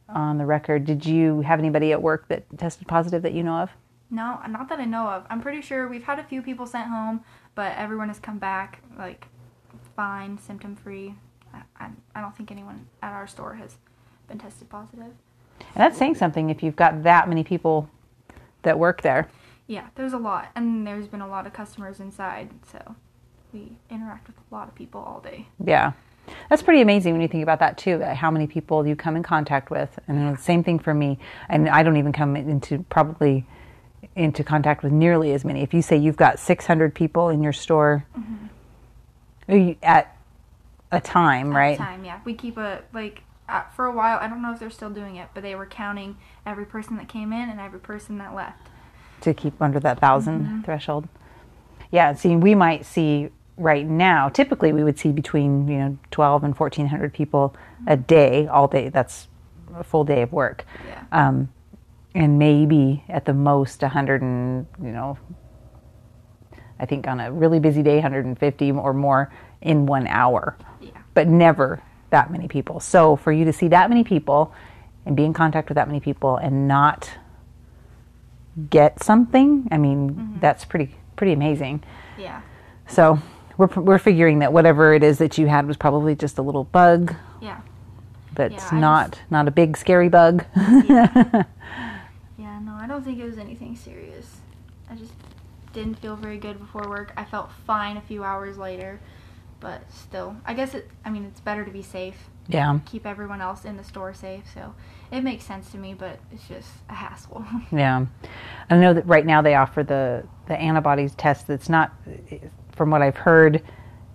on 0.09 0.39
the 0.39 0.47
record. 0.47 0.85
Did 0.85 1.05
you 1.05 1.43
have 1.43 1.59
anybody 1.59 1.93
at 1.93 2.01
work 2.01 2.29
that 2.29 2.45
tested 2.59 2.89
positive 2.89 3.23
that 3.23 3.33
you 3.33 3.43
know 3.43 3.59
of? 3.59 3.71
No, 4.11 4.41
not 4.49 4.69
that 4.71 4.81
I 4.81 4.87
know 4.87 5.07
of. 5.09 5.27
I'm 5.29 5.41
pretty 5.41 5.61
sure 5.61 5.87
we've 5.87 6.05
had 6.05 6.19
a 6.19 6.25
few 6.25 6.41
people 6.41 6.67
sent 6.67 6.89
home, 6.89 7.21
but 7.55 7.77
everyone 7.77 8.09
has 8.09 8.19
come 8.19 8.39
back 8.39 8.83
like 8.97 9.27
fine, 9.97 10.39
symptom 10.39 10.75
free. 10.75 11.15
I, 11.53 11.63
I, 11.79 11.91
I 12.15 12.21
don't 12.21 12.35
think 12.35 12.51
anyone 12.51 12.87
at 13.03 13.13
our 13.13 13.27
store 13.27 13.55
has 13.55 13.77
been 14.27 14.39
tested 14.39 14.69
positive. 14.71 15.13
And 15.61 15.77
that's 15.77 15.99
saying 15.99 16.15
something 16.15 16.49
if 16.49 16.63
you've 16.63 16.77
got 16.77 17.03
that 17.03 17.29
many 17.29 17.45
people 17.45 17.91
that 18.63 18.79
work 18.79 19.03
there. 19.03 19.29
Yeah, 19.67 19.89
there's 19.97 20.15
a 20.15 20.19
lot, 20.19 20.49
and 20.55 20.87
there's 20.87 21.07
been 21.07 21.21
a 21.21 21.29
lot 21.29 21.47
of 21.47 21.53
customers 21.53 22.01
inside, 22.01 22.51
so 22.73 22.97
we 23.53 23.73
interact 23.91 24.27
with 24.27 24.37
a 24.37 24.55
lot 24.55 24.69
of 24.69 24.75
people 24.75 25.01
all 25.01 25.21
day. 25.21 25.47
Yeah. 25.65 25.93
That's 26.51 26.63
pretty 26.63 26.83
amazing 26.83 27.13
when 27.15 27.23
you 27.23 27.29
think 27.29 27.43
about 27.43 27.59
that 27.61 27.79
too, 27.79 27.99
that 27.99 28.17
how 28.17 28.31
many 28.31 28.47
people 28.47 28.87
you 28.87 28.95
come 28.95 29.17
in 29.17 29.23
contact 29.23 29.71
with. 29.71 29.99
And 30.09 30.37
the 30.37 30.41
same 30.41 30.63
thing 30.63 30.79
for 30.79 30.93
me. 30.93 31.19
And 31.49 31.69
I 31.69 31.83
don't 31.83 31.97
even 31.97 32.13
come 32.13 32.37
into 32.37 32.85
probably 32.91 33.47
into 34.15 34.45
contact 34.45 34.83
with 34.83 34.93
nearly 34.93 35.33
as 35.33 35.45
many. 35.45 35.63
If 35.63 35.73
you 35.73 35.81
say 35.81 35.97
you've 35.97 36.17
got 36.17 36.39
600 36.39 36.95
people 36.95 37.29
in 37.31 37.43
your 37.43 37.53
store 37.55 38.05
you- 39.49 39.77
at 39.83 40.15
a 40.93 41.01
time, 41.01 41.53
At 41.53 41.57
right? 41.57 41.79
the 41.79 41.85
time, 41.85 42.05
yeah, 42.05 42.21
we 42.25 42.35
keep 42.35 42.57
a 42.59 42.83
like 42.93 43.23
uh, 43.49 43.63
for 43.75 43.87
a 43.87 43.93
while. 43.93 44.19
I 44.21 44.29
don't 44.29 44.43
know 44.43 44.53
if 44.53 44.59
they're 44.59 44.69
still 44.71 44.91
doing 44.91 45.17
it, 45.17 45.29
but 45.35 45.43
they 45.43 45.55
were 45.55 45.67
counting 45.67 46.17
every 46.45 46.67
person 46.67 46.97
that 46.99 47.09
came 47.09 47.33
in 47.33 47.49
and 47.49 47.59
every 47.61 47.79
person 47.81 48.19
that 48.19 48.35
left. 48.35 48.69
To 49.23 49.33
keep 49.35 49.61
under 49.63 49.81
that 49.81 50.01
1000 50.03 50.41
Mm-hmm. 50.45 50.61
threshold. 50.63 51.09
Yeah, 51.91 52.13
see, 52.15 52.37
we 52.37 52.55
might 52.55 52.85
see 52.85 53.31
right 53.59 53.87
now. 53.87 54.29
Typically, 54.29 54.73
we 54.73 54.85
would 54.85 54.99
see 54.99 55.11
between 55.13 55.69
you 55.69 55.79
know 55.79 55.99
twelve 56.11 56.45
and 56.45 56.57
fourteen 56.57 56.87
hundred 56.87 57.13
people 57.13 57.55
a 57.87 57.97
day, 57.97 58.47
all 58.47 58.69
day. 58.69 58.89
That's 58.89 59.29
a 59.75 59.85
full 59.85 60.05
day 60.05 60.23
of 60.23 60.33
work. 60.33 60.65
Yeah. 60.87 61.05
Um, 61.13 61.53
and 62.15 62.39
maybe 62.39 63.05
at 63.09 63.27
the 63.27 63.35
most 63.35 63.83
a 63.83 63.89
hundred 63.89 64.23
and 64.23 64.67
you 64.83 64.91
know, 64.91 65.19
I 66.81 66.87
think 66.87 67.07
on 67.07 67.21
a 67.21 67.31
really 67.31 67.61
busy 67.61 67.83
day, 67.83 68.01
hundred 68.01 68.25
and 68.25 68.39
fifty 68.39 68.71
or 68.71 68.95
more 68.95 69.33
in 69.61 69.87
one 69.87 70.07
hour. 70.07 70.57
Yeah. 70.81 70.91
But 71.15 71.29
never 71.29 71.83
that 72.11 72.31
many 72.31 72.49
people. 72.49 72.81
So 72.81 73.17
for 73.17 73.33
you 73.33 73.45
to 73.45 73.53
see 73.53 73.69
that 73.69 73.91
many 73.91 74.05
people 74.05 74.55
and 75.05 75.17
be 75.17 75.25
in 75.25 75.33
contact 75.33 75.69
with 75.69 75.77
that 75.77 75.87
many 75.87 76.01
people 76.01 76.37
and 76.37 76.69
not 76.69 77.11
get 78.71 79.03
something, 79.03 79.69
I 79.71 79.79
mean, 79.79 80.39
that's 80.41 80.65
pretty 80.65 80.95
pretty 81.17 81.33
amazing. 81.33 81.83
Yeah. 82.17 82.41
So 82.87 83.21
we're 83.59 83.67
we're 83.67 83.99
figuring 83.99 84.39
that 84.39 84.53
whatever 84.53 84.95
it 84.95 85.03
is 85.03 85.19
that 85.19 85.37
you 85.37 85.47
had 85.49 85.67
was 85.67 85.77
probably 85.77 86.15
just 86.17 86.39
a 86.39 86.43
little 86.43 86.65
bug, 86.65 87.15
Yeah. 87.43 87.61
but 88.35 88.53
Yeah, 88.53 88.71
not 88.73 89.21
not 89.31 89.47
a 89.49 89.51
big 89.51 89.77
scary 89.77 90.09
bug. 90.09 90.45
Yeah, 92.39 92.61
no, 92.61 92.73
I 92.75 92.87
don't 92.87 93.05
think 93.05 93.19
it 93.19 93.25
was 93.25 93.37
anything 93.39 93.75
serious. 93.77 94.37
I 94.91 94.95
just 94.95 95.13
didn't 95.73 95.97
feel 95.97 96.15
very 96.17 96.39
good 96.39 96.59
before 96.59 96.89
work. 96.89 97.13
I 97.17 97.25
felt 97.25 97.51
fine 97.67 97.97
a 97.97 98.01
few 98.01 98.23
hours 98.23 98.57
later, 98.57 99.01
but 99.61 99.83
still, 99.93 100.37
I 100.47 100.55
guess 100.55 100.75
it. 100.75 100.89
I 101.05 101.11
mean, 101.11 101.25
it's 101.25 101.41
better 101.41 101.65
to 101.65 101.71
be 101.71 101.83
safe. 101.83 102.31
yeah, 102.47 102.79
Keep 102.87 103.07
everyone 103.07 103.41
else 103.41 103.65
in 103.65 103.77
the 103.77 103.83
store 103.85 104.15
safe. 104.15 104.45
So 104.55 104.75
it 105.11 105.23
makes 105.23 105.45
sense 105.45 105.71
to 105.73 105.79
me, 105.79 105.95
but 105.95 106.21
it's 106.33 106.47
just 106.47 106.71
a 106.89 106.95
hassle. 106.95 107.45
yeah. 107.73 108.07
I 108.71 108.77
know 108.77 108.95
that 108.95 109.07
right 109.07 109.27
now 109.27 109.43
they 109.43 109.55
offer 109.57 109.83
the 109.83 110.25
the 110.47 110.57
antibodies 110.57 111.15
test. 111.17 111.49
That's 111.49 111.69
not, 111.69 111.93
from 112.79 112.91
what 112.91 113.03
I've 113.03 113.17
heard, 113.17 113.63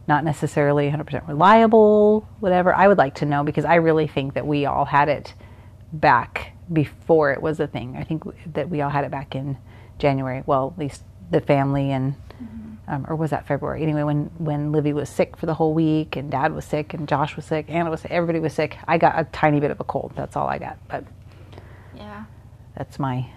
not 0.08 0.24
necessarily 0.24 0.90
100% 0.90 1.28
reliable. 1.28 2.28
Whatever. 2.40 2.74
I 2.74 2.88
would 2.88 2.98
like 2.98 3.16
to 3.16 3.26
know 3.26 3.44
because 3.44 3.66
I 3.66 3.76
really 3.76 4.08
think 4.08 4.34
that 4.34 4.48
we 4.48 4.66
all 4.66 4.86
had 4.86 5.08
it 5.10 5.36
back 5.92 6.54
before 6.72 7.32
it 7.32 7.42
was 7.42 7.60
a 7.60 7.68
thing. 7.68 7.96
I 7.96 8.04
think 8.04 8.24
that 8.54 8.70
we 8.70 8.82
all 8.82 8.90
had 8.90 9.06
it 9.06 9.12
back 9.12 9.36
in 9.36 9.58
January. 10.00 10.42
Well, 10.48 10.74
at 10.74 10.80
least 10.80 11.04
the 11.30 11.42
family 11.42 11.92
and 11.92 12.16
um, 12.88 13.06
or 13.08 13.16
was 13.16 13.30
that 13.30 13.48
February? 13.48 13.82
Anyway, 13.82 14.04
when 14.04 14.26
when 14.38 14.72
Livy 14.72 14.92
was 14.92 15.10
sick 15.10 15.38
for 15.38 15.46
the 15.46 15.54
whole 15.54 15.74
week 15.74 16.18
and 16.18 16.30
Dad 16.30 16.54
was 16.54 16.66
sick 16.66 16.94
and 16.94 17.08
Josh 17.08 17.36
was 17.36 17.46
sick, 17.46 17.68
Anna 17.70 17.90
was 17.90 18.02
sick, 18.02 18.12
everybody 18.12 18.40
was 18.40 18.54
sick. 18.54 18.78
I 18.88 18.98
got 18.98 19.18
a 19.18 19.24
tiny 19.26 19.60
bit 19.62 19.72
of 19.72 19.80
a 19.80 19.86
cold. 19.86 20.12
That's 20.16 20.36
all 20.36 20.48
I 20.48 20.58
got. 20.58 20.78
But 20.90 21.06
yeah. 21.96 22.26
that's 22.76 23.00
my 23.00 23.30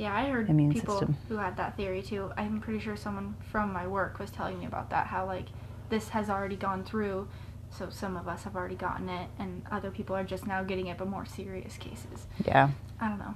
Yeah, 0.00 0.16
I 0.16 0.30
heard 0.30 0.48
Immune 0.48 0.72
people 0.72 0.94
system. 0.94 1.18
who 1.28 1.36
had 1.36 1.58
that 1.58 1.76
theory 1.76 2.00
too. 2.00 2.32
I'm 2.34 2.58
pretty 2.58 2.80
sure 2.80 2.96
someone 2.96 3.36
from 3.52 3.70
my 3.70 3.86
work 3.86 4.18
was 4.18 4.30
telling 4.30 4.58
me 4.58 4.64
about 4.64 4.88
that. 4.88 5.08
How 5.08 5.26
like 5.26 5.48
this 5.90 6.08
has 6.08 6.30
already 6.30 6.56
gone 6.56 6.84
through, 6.84 7.28
so 7.68 7.90
some 7.90 8.16
of 8.16 8.26
us 8.26 8.44
have 8.44 8.56
already 8.56 8.76
gotten 8.76 9.10
it, 9.10 9.28
and 9.38 9.62
other 9.70 9.90
people 9.90 10.16
are 10.16 10.24
just 10.24 10.46
now 10.46 10.62
getting 10.62 10.86
it, 10.86 10.96
but 10.96 11.06
more 11.06 11.26
serious 11.26 11.76
cases. 11.76 12.28
yeah. 12.46 12.70
I 12.98 13.08
don't 13.10 13.18
know. 13.18 13.34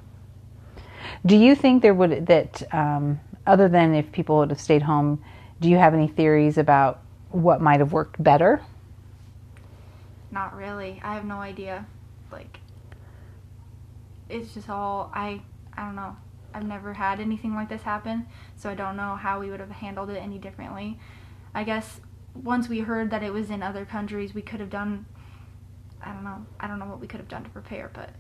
Do 1.26 1.36
you 1.36 1.54
think 1.54 1.82
there 1.82 1.92
would 1.92 2.24
that 2.28 2.62
um, 2.72 3.20
other 3.46 3.68
than 3.68 3.94
if 3.94 4.10
people 4.10 4.38
would 4.38 4.48
have 4.48 4.60
stayed 4.60 4.82
home? 4.82 5.22
Do 5.60 5.68
you 5.68 5.76
have 5.76 5.92
any 5.92 6.08
theories 6.08 6.56
about 6.56 7.02
what 7.28 7.60
might 7.60 7.80
have 7.80 7.92
worked 7.92 8.22
better? 8.22 8.62
Not 10.30 10.56
really. 10.56 10.98
I 11.04 11.14
have 11.14 11.26
no 11.26 11.36
idea. 11.36 11.86
Like, 12.32 12.58
it's 14.30 14.54
just 14.54 14.70
all 14.70 15.10
I. 15.12 15.42
I 15.76 15.84
don't 15.84 15.96
know. 15.96 16.16
I've 16.54 16.64
never 16.64 16.94
had 16.94 17.18
anything 17.20 17.54
like 17.54 17.68
this 17.68 17.82
happen, 17.82 18.26
so 18.56 18.70
I 18.70 18.74
don't 18.74 18.96
know 18.96 19.16
how 19.16 19.40
we 19.40 19.50
would 19.50 19.60
have 19.60 19.70
handled 19.70 20.08
it 20.10 20.16
any 20.18 20.38
differently. 20.38 20.98
I 21.54 21.64
guess 21.64 22.00
once 22.34 22.68
we 22.68 22.80
heard 22.80 23.10
that 23.10 23.22
it 23.22 23.32
was 23.32 23.50
in 23.50 23.62
other 23.62 23.84
countries, 23.84 24.34
we 24.34 24.42
could 24.42 24.60
have 24.60 24.70
done. 24.70 25.06
I 26.02 26.12
don't 26.12 26.24
know. 26.24 26.46
I 26.60 26.66
don't 26.68 26.78
know 26.78 26.86
what 26.86 27.00
we 27.00 27.06
could 27.06 27.20
have 27.20 27.28
done 27.28 27.42
to 27.44 27.50
prepare, 27.50 27.90
but 27.92 28.10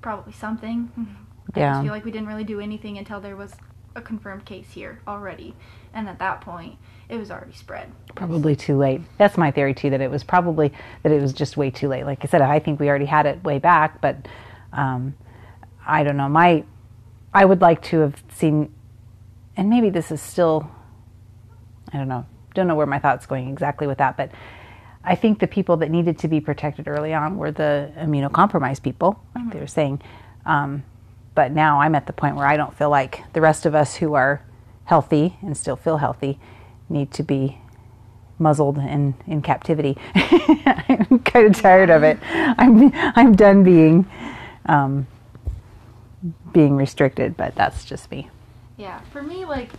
probably 0.00 0.32
something. 0.32 0.90
I 1.54 1.58
Yeah. 1.58 1.72
just 1.72 1.82
feel 1.82 1.92
like 1.92 2.04
we 2.04 2.10
didn't 2.10 2.28
really 2.28 2.44
do 2.44 2.60
anything 2.60 2.96
until 2.98 3.20
there 3.20 3.36
was 3.36 3.52
a 3.94 4.00
confirmed 4.00 4.46
case 4.46 4.70
here 4.70 5.00
already, 5.06 5.54
and 5.92 6.08
at 6.08 6.18
that 6.18 6.40
point, 6.40 6.78
it 7.10 7.18
was 7.18 7.30
already 7.30 7.52
spread. 7.52 7.92
Probably 8.14 8.56
too 8.56 8.76
late. 8.78 9.02
That's 9.18 9.36
my 9.36 9.50
theory 9.50 9.74
too. 9.74 9.90
That 9.90 10.00
it 10.00 10.10
was 10.10 10.24
probably 10.24 10.72
that 11.02 11.12
it 11.12 11.20
was 11.20 11.34
just 11.34 11.58
way 11.58 11.70
too 11.70 11.88
late. 11.88 12.04
Like 12.04 12.24
I 12.24 12.28
said, 12.28 12.40
I 12.40 12.58
think 12.58 12.80
we 12.80 12.88
already 12.88 13.04
had 13.04 13.26
it 13.26 13.44
way 13.44 13.58
back, 13.58 14.00
but 14.00 14.16
um, 14.72 15.14
I 15.86 16.04
don't 16.04 16.16
know. 16.16 16.28
My 16.28 16.64
I 17.34 17.44
would 17.44 17.60
like 17.60 17.82
to 17.84 18.00
have 18.00 18.22
seen, 18.30 18.72
and 19.56 19.70
maybe 19.70 19.90
this 19.90 20.10
is 20.10 20.20
still. 20.20 20.70
I 21.92 21.98
don't 21.98 22.08
know. 22.08 22.26
Don't 22.54 22.66
know 22.66 22.74
where 22.74 22.86
my 22.86 22.98
thoughts 22.98 23.26
going 23.26 23.48
exactly 23.48 23.86
with 23.86 23.98
that, 23.98 24.16
but 24.16 24.30
I 25.04 25.14
think 25.14 25.40
the 25.40 25.46
people 25.46 25.76
that 25.78 25.90
needed 25.90 26.18
to 26.20 26.28
be 26.28 26.40
protected 26.40 26.86
early 26.86 27.12
on 27.12 27.36
were 27.36 27.50
the 27.50 27.90
immunocompromised 27.96 28.82
people, 28.82 29.20
like 29.34 29.52
they 29.52 29.58
were 29.60 29.66
saying. 29.66 30.00
Um, 30.46 30.84
but 31.34 31.52
now 31.52 31.80
I'm 31.80 31.94
at 31.94 32.06
the 32.06 32.12
point 32.12 32.36
where 32.36 32.46
I 32.46 32.56
don't 32.56 32.76
feel 32.76 32.90
like 32.90 33.22
the 33.32 33.40
rest 33.40 33.66
of 33.66 33.74
us 33.74 33.96
who 33.96 34.14
are 34.14 34.42
healthy 34.84 35.36
and 35.42 35.56
still 35.56 35.76
feel 35.76 35.96
healthy 35.96 36.38
need 36.88 37.10
to 37.12 37.22
be 37.22 37.58
muzzled 38.38 38.78
in, 38.78 39.14
in 39.26 39.40
captivity. 39.42 39.96
I'm 40.14 41.20
kind 41.20 41.46
of 41.46 41.60
tired 41.60 41.90
of 41.90 42.02
it. 42.02 42.18
I'm 42.22 42.92
I'm 42.94 43.34
done 43.34 43.64
being 43.64 44.06
um, 44.66 45.06
being 46.52 46.76
restricted, 46.76 47.36
but 47.36 47.54
that's 47.54 47.84
just 47.84 48.10
me. 48.10 48.30
Yeah, 48.76 49.00
for 49.12 49.22
me, 49.22 49.44
like 49.44 49.70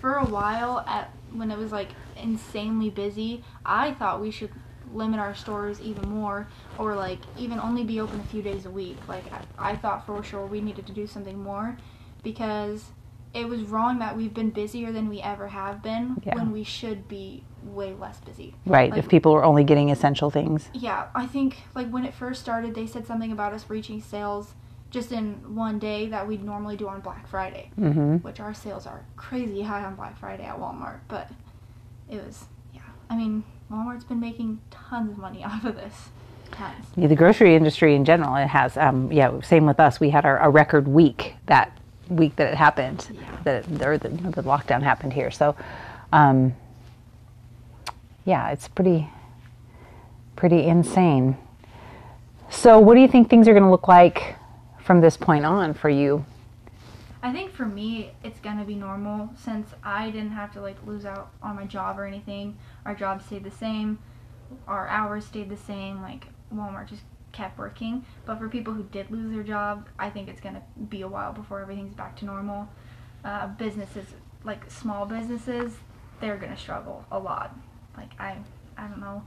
for 0.00 0.14
a 0.16 0.24
while, 0.24 0.84
at 0.86 1.10
when 1.32 1.50
it 1.50 1.58
was 1.58 1.72
like 1.72 1.88
insanely 2.16 2.90
busy, 2.90 3.44
I 3.64 3.92
thought 3.92 4.20
we 4.20 4.30
should 4.30 4.50
limit 4.92 5.20
our 5.20 5.34
stores 5.34 5.80
even 5.80 6.08
more, 6.08 6.48
or 6.78 6.94
like 6.96 7.20
even 7.38 7.60
only 7.60 7.84
be 7.84 8.00
open 8.00 8.18
a 8.20 8.24
few 8.24 8.42
days 8.42 8.66
a 8.66 8.70
week. 8.70 8.96
Like 9.08 9.24
I, 9.32 9.72
I 9.72 9.76
thought 9.76 10.06
for 10.06 10.22
sure 10.24 10.46
we 10.46 10.60
needed 10.60 10.86
to 10.86 10.92
do 10.92 11.06
something 11.06 11.38
more, 11.38 11.76
because 12.22 12.86
it 13.32 13.48
was 13.48 13.62
wrong 13.62 14.00
that 14.00 14.16
we've 14.16 14.34
been 14.34 14.50
busier 14.50 14.90
than 14.90 15.08
we 15.08 15.20
ever 15.20 15.48
have 15.48 15.82
been 15.82 16.20
Yeah. 16.26 16.34
when 16.34 16.50
we 16.50 16.64
should 16.64 17.06
be 17.06 17.44
way 17.62 17.92
less 17.94 18.18
busy. 18.20 18.54
Right. 18.66 18.90
Like- 18.90 18.98
if 18.98 19.08
people 19.08 19.32
are 19.34 19.44
only 19.44 19.62
getting 19.62 19.90
essential 19.90 20.30
things. 20.30 20.68
Yeah, 20.72 21.06
I 21.14 21.26
think 21.26 21.58
like 21.74 21.88
when 21.90 22.04
it 22.04 22.12
first 22.12 22.40
started, 22.40 22.74
they 22.74 22.86
said 22.86 23.06
something 23.06 23.30
about 23.30 23.52
us 23.52 23.66
reaching 23.68 24.00
sales 24.02 24.54
just 24.90 25.12
in 25.12 25.34
one 25.54 25.78
day 25.78 26.06
that 26.08 26.26
we'd 26.26 26.42
normally 26.42 26.76
do 26.76 26.88
on 26.88 27.00
Black 27.00 27.26
Friday, 27.28 27.70
hmm 27.76 28.16
which 28.16 28.40
our 28.40 28.52
sales 28.52 28.86
are 28.86 29.04
crazy 29.16 29.62
high 29.62 29.84
on 29.84 29.94
Black 29.94 30.18
Friday 30.18 30.42
at 30.44 30.58
Walmart. 30.58 30.98
But 31.08 31.30
it 32.10 32.24
was, 32.24 32.44
yeah. 32.74 32.80
I 33.08 33.16
mean, 33.16 33.44
Walmart's 33.70 34.04
been 34.04 34.20
making 34.20 34.60
tons 34.70 35.12
of 35.12 35.18
money 35.18 35.44
off 35.50 35.64
of 35.64 35.76
this. 35.76 36.08
Tons. 36.50 36.84
Yeah, 36.96 37.06
the 37.06 37.14
grocery 37.14 37.54
industry 37.54 37.94
in 37.94 38.04
general, 38.04 38.34
it 38.34 38.48
has. 38.48 38.76
Um, 38.76 39.12
yeah, 39.12 39.40
same 39.42 39.66
with 39.66 39.78
us. 39.78 40.00
We 40.00 40.10
had 40.10 40.24
our, 40.24 40.38
a 40.38 40.48
record 40.50 40.88
week 40.88 41.34
that 41.46 41.76
week 42.08 42.34
that 42.36 42.52
it 42.52 42.56
happened, 42.56 43.08
Yeah. 43.12 43.20
that 43.44 43.68
it, 43.70 43.82
or 43.82 43.96
the, 43.96 44.08
the 44.08 44.42
lockdown 44.42 44.82
happened 44.82 45.12
here. 45.12 45.30
So, 45.30 45.54
um, 46.12 46.56
yeah, 48.24 48.50
it's 48.50 48.66
pretty, 48.66 49.08
pretty 50.34 50.64
insane. 50.66 51.36
So, 52.50 52.80
what 52.80 52.96
do 52.96 53.00
you 53.00 53.06
think 53.06 53.30
things 53.30 53.46
are 53.46 53.52
going 53.52 53.62
to 53.62 53.70
look 53.70 53.86
like 53.86 54.34
from 54.84 55.00
this 55.00 55.16
point 55.16 55.44
on 55.44 55.74
for 55.74 55.88
you? 55.88 56.24
I 57.22 57.32
think 57.32 57.52
for 57.52 57.66
me, 57.66 58.12
it's 58.24 58.40
gonna 58.40 58.64
be 58.64 58.74
normal 58.74 59.30
since 59.36 59.68
I 59.82 60.10
didn't 60.10 60.30
have 60.30 60.52
to 60.54 60.60
like 60.60 60.76
lose 60.86 61.04
out 61.04 61.30
on 61.42 61.56
my 61.56 61.66
job 61.66 61.98
or 61.98 62.06
anything. 62.06 62.56
Our 62.86 62.94
job 62.94 63.22
stayed 63.22 63.44
the 63.44 63.50
same, 63.50 63.98
our 64.66 64.88
hours 64.88 65.26
stayed 65.26 65.50
the 65.50 65.56
same. 65.56 66.00
Like 66.00 66.26
Walmart 66.54 66.88
just 66.88 67.02
kept 67.32 67.58
working. 67.58 68.04
But 68.24 68.38
for 68.38 68.48
people 68.48 68.72
who 68.72 68.84
did 68.84 69.10
lose 69.10 69.32
their 69.32 69.42
job, 69.42 69.88
I 69.98 70.08
think 70.08 70.28
it's 70.28 70.40
gonna 70.40 70.62
be 70.88 71.02
a 71.02 71.08
while 71.08 71.32
before 71.32 71.60
everything's 71.60 71.94
back 71.94 72.16
to 72.16 72.24
normal. 72.24 72.68
Uh, 73.22 73.48
businesses, 73.48 74.06
like 74.44 74.70
small 74.70 75.04
businesses, 75.04 75.76
they're 76.20 76.38
gonna 76.38 76.56
struggle 76.56 77.04
a 77.12 77.18
lot. 77.18 77.54
Like 77.98 78.10
I, 78.18 78.38
I 78.78 78.86
don't 78.86 79.00
know 79.00 79.22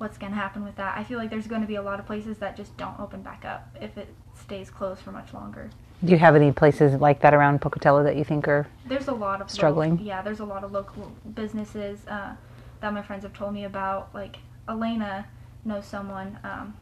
what's 0.00 0.16
gonna 0.16 0.34
happen 0.34 0.64
with 0.64 0.76
that. 0.76 0.96
I 0.96 1.04
feel 1.04 1.18
like 1.18 1.28
there's 1.28 1.46
gonna 1.46 1.66
be 1.66 1.74
a 1.74 1.82
lot 1.82 2.00
of 2.00 2.06
places 2.06 2.38
that 2.38 2.56
just 2.56 2.74
don't 2.78 2.98
open 2.98 3.20
back 3.20 3.44
up 3.44 3.68
if 3.82 3.98
it 3.98 4.08
stays 4.34 4.70
closed 4.70 5.02
for 5.02 5.12
much 5.12 5.34
longer. 5.34 5.70
Do 6.02 6.10
you 6.12 6.18
have 6.18 6.34
any 6.34 6.50
places 6.52 6.98
like 6.98 7.20
that 7.20 7.34
around 7.34 7.60
Pocatello 7.60 8.02
that 8.04 8.16
you 8.16 8.24
think 8.24 8.48
are? 8.48 8.66
there's 8.86 9.08
a 9.08 9.12
lot 9.12 9.42
of 9.42 9.50
Struggling? 9.50 9.90
local- 9.92 10.06
yeah, 10.06 10.22
there's 10.22 10.40
a 10.40 10.44
lot 10.46 10.64
of 10.64 10.72
local 10.72 11.12
businesses 11.34 12.06
uh, 12.08 12.34
that 12.80 12.94
my 12.94 13.02
friends 13.02 13.24
have 13.24 13.34
told 13.34 13.52
me 13.52 13.64
about. 13.64 14.08
Like 14.14 14.38
Elena 14.66 15.26
knows 15.66 15.84
someone 15.84 16.38
um, 16.44 16.74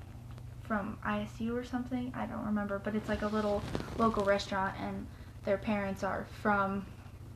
from 0.63 0.97
ISU 1.05 1.55
or 1.55 1.65
something. 1.65 2.13
I 2.15 2.25
don't 2.27 2.47
remember, 2.47 2.79
but 2.79 2.95
it's 2.95 3.09
like 3.09 3.23
a 3.23 3.27
little 3.27 3.65
local 3.99 4.25
restaurant, 4.25 4.77
and 4.81 5.09
their 5.45 5.59
parents 5.59 6.05
are 6.05 6.25
from 6.41 6.87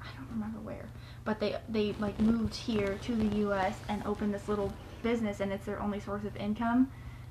I 0.01 0.07
don't 0.17 0.31
remember 0.31 0.61
where, 0.61 0.87
but 1.25 1.41
they 1.41 1.57
they 1.69 1.97
like 1.99 2.21
moved 2.21 2.55
here 2.55 2.99
to 3.03 3.17
the 3.17 3.27
U.S. 3.39 3.77
and 3.89 4.05
opened 4.07 4.33
this 4.33 4.49
little 4.49 4.73
business, 5.03 5.41
and 5.41 5.53
it's 5.53 5.67
their 5.67 5.81
only 5.81 6.01
source 6.01 6.25
of 6.25 6.37
income, 6.37 6.91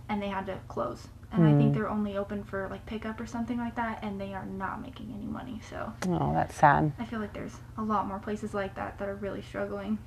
and 0.10 0.22
they 0.22 0.30
had 0.30 0.46
to 0.48 0.60
close 0.68 1.08
and 1.32 1.44
I 1.46 1.52
Hmm. 1.52 1.58
think 1.58 1.74
they're 1.74 1.90
only 1.90 2.18
open 2.18 2.44
for 2.44 2.68
like 2.70 2.86
pickup 2.86 3.20
or 3.20 3.26
something 3.26 3.58
like 3.58 3.76
that, 3.76 4.00
and 4.04 4.20
they 4.20 4.34
are 4.34 4.46
not 4.46 4.82
making 4.82 5.14
any 5.16 5.26
money. 5.26 5.62
So 5.70 5.94
Oh, 6.10 6.34
that's 6.34 6.56
sad. 6.56 6.92
I 7.00 7.06
feel 7.06 7.20
like 7.20 7.34
there's 7.34 7.58
a 7.78 7.82
lot 7.82 8.08
more 8.08 8.20
places 8.20 8.54
like 8.54 8.76
that 8.76 8.98
that 9.00 9.08
are 9.08 9.16
really 9.16 9.42
struggling. 9.42 9.98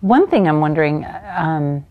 One 0.00 0.28
thing 0.28 0.48
I'm 0.48 0.60
wondering, 0.60 1.06
um, 1.34 1.86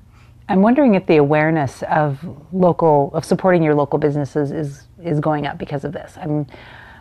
I'm 0.48 0.62
wondering 0.62 0.96
if 0.96 1.06
the 1.08 1.18
awareness 1.18 1.84
of 1.84 2.20
local 2.52 3.12
of 3.14 3.26
supporting 3.26 3.64
your 3.64 3.76
local 3.76 4.00
businesses 4.00 4.52
is 4.52 4.88
is 5.04 5.20
going 5.20 5.48
up 5.48 5.58
because 5.58 5.84
of 5.84 5.92
this. 5.92 6.18
I'm, 6.18 6.46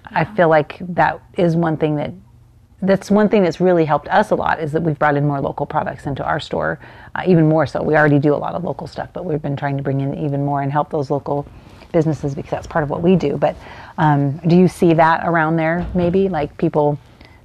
I 0.06 0.24
feel 0.24 0.48
like 0.48 0.78
that 0.94 1.20
is 1.36 1.54
one 1.54 1.76
thing 1.76 1.96
that 1.96 2.12
that's 2.80 3.10
one 3.10 3.28
thing 3.28 3.42
that's 3.42 3.60
really 3.60 3.84
helped 3.84 4.08
us 4.08 4.30
a 4.30 4.34
lot 4.34 4.60
is 4.60 4.72
that 4.72 4.82
we've 4.82 4.98
brought 4.98 5.16
in 5.16 5.26
more 5.26 5.40
local 5.40 5.66
products 5.66 6.06
into 6.06 6.24
our 6.24 6.38
store, 6.38 6.78
uh, 7.14 7.22
even 7.26 7.48
more 7.48 7.66
so. 7.66 7.82
We 7.82 7.96
already 7.96 8.18
do 8.18 8.34
a 8.34 8.36
lot 8.36 8.54
of 8.54 8.62
local 8.62 8.86
stuff, 8.86 9.10
but 9.12 9.24
we've 9.24 9.42
been 9.42 9.56
trying 9.56 9.76
to 9.76 9.82
bring 9.82 10.00
in 10.00 10.14
even 10.16 10.44
more 10.44 10.62
and 10.62 10.70
help 10.70 10.90
those 10.90 11.10
local 11.10 11.46
businesses 11.92 12.34
because 12.34 12.50
that's 12.50 12.66
part 12.66 12.84
of 12.84 12.90
what 12.90 13.02
we 13.02 13.16
do. 13.16 13.36
But 13.36 13.56
um, 13.96 14.36
do 14.46 14.56
you 14.56 14.68
see 14.68 14.94
that 14.94 15.26
around 15.26 15.56
there? 15.56 15.86
Maybe 15.94 16.28
like 16.28 16.56
people 16.56 16.98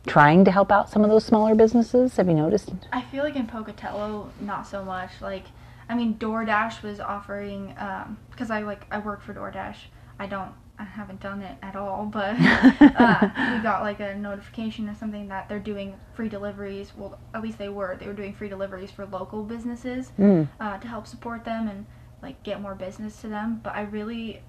trying 0.06 0.46
to 0.46 0.52
help 0.52 0.72
out 0.72 0.90
some 0.90 1.04
of 1.04 1.10
those 1.10 1.26
smaller 1.26 1.56
businesses. 1.56 2.18
Have 2.18 2.28
you 2.28 2.36
noticed? 2.36 2.72
I 2.92 3.02
feel 3.02 3.24
like 3.24 3.36
in 3.36 3.48
Pocatello, 3.48 4.30
not 4.42 4.68
so 4.68 4.84
much. 4.84 5.12
Like, 5.22 5.46
I 5.90 5.96
mean, 5.96 6.16
DoorDash 6.16 6.84
was 6.84 7.00
offering 7.00 7.74
um, 7.78 8.18
because 8.30 8.52
I 8.52 8.62
like 8.62 8.86
I 8.92 9.00
work 9.00 9.22
for 9.22 9.34
DoorDash. 9.34 9.78
I 10.20 10.28
don't, 10.28 10.52
I 10.80 10.84
haven't 10.86 11.20
done 11.22 11.42
it 11.42 11.58
at 11.62 11.76
all, 11.76 12.06
but 12.12 12.36
uh, 12.40 13.30
we 13.56 13.62
got 13.64 13.82
like 13.82 14.00
a 14.00 14.16
notification 14.16 14.90
or 14.90 14.96
something 14.96 15.28
that 15.28 15.48
they're 15.50 15.60
doing 15.60 15.96
free 16.14 16.30
deliveries. 16.30 16.94
Well, 16.96 17.20
at 17.34 17.42
least 17.42 17.58
they 17.58 17.70
were. 17.70 17.96
They 18.00 18.08
were 18.08 18.14
doing 18.14 18.34
free 18.34 18.50
deliveries 18.50 18.92
for 18.92 19.06
local 19.06 19.44
businesses 19.44 20.12
Mm. 20.20 20.48
uh, 20.60 20.78
to 20.78 20.88
help 20.88 21.08
support 21.08 21.46
them 21.46 21.68
and 21.68 21.86
like 22.22 22.42
get 22.44 22.62
more 22.62 22.76
business 22.76 23.20
to 23.22 23.28
them. 23.28 23.60
But 23.64 23.76
I 23.76 23.82
really 23.82 24.42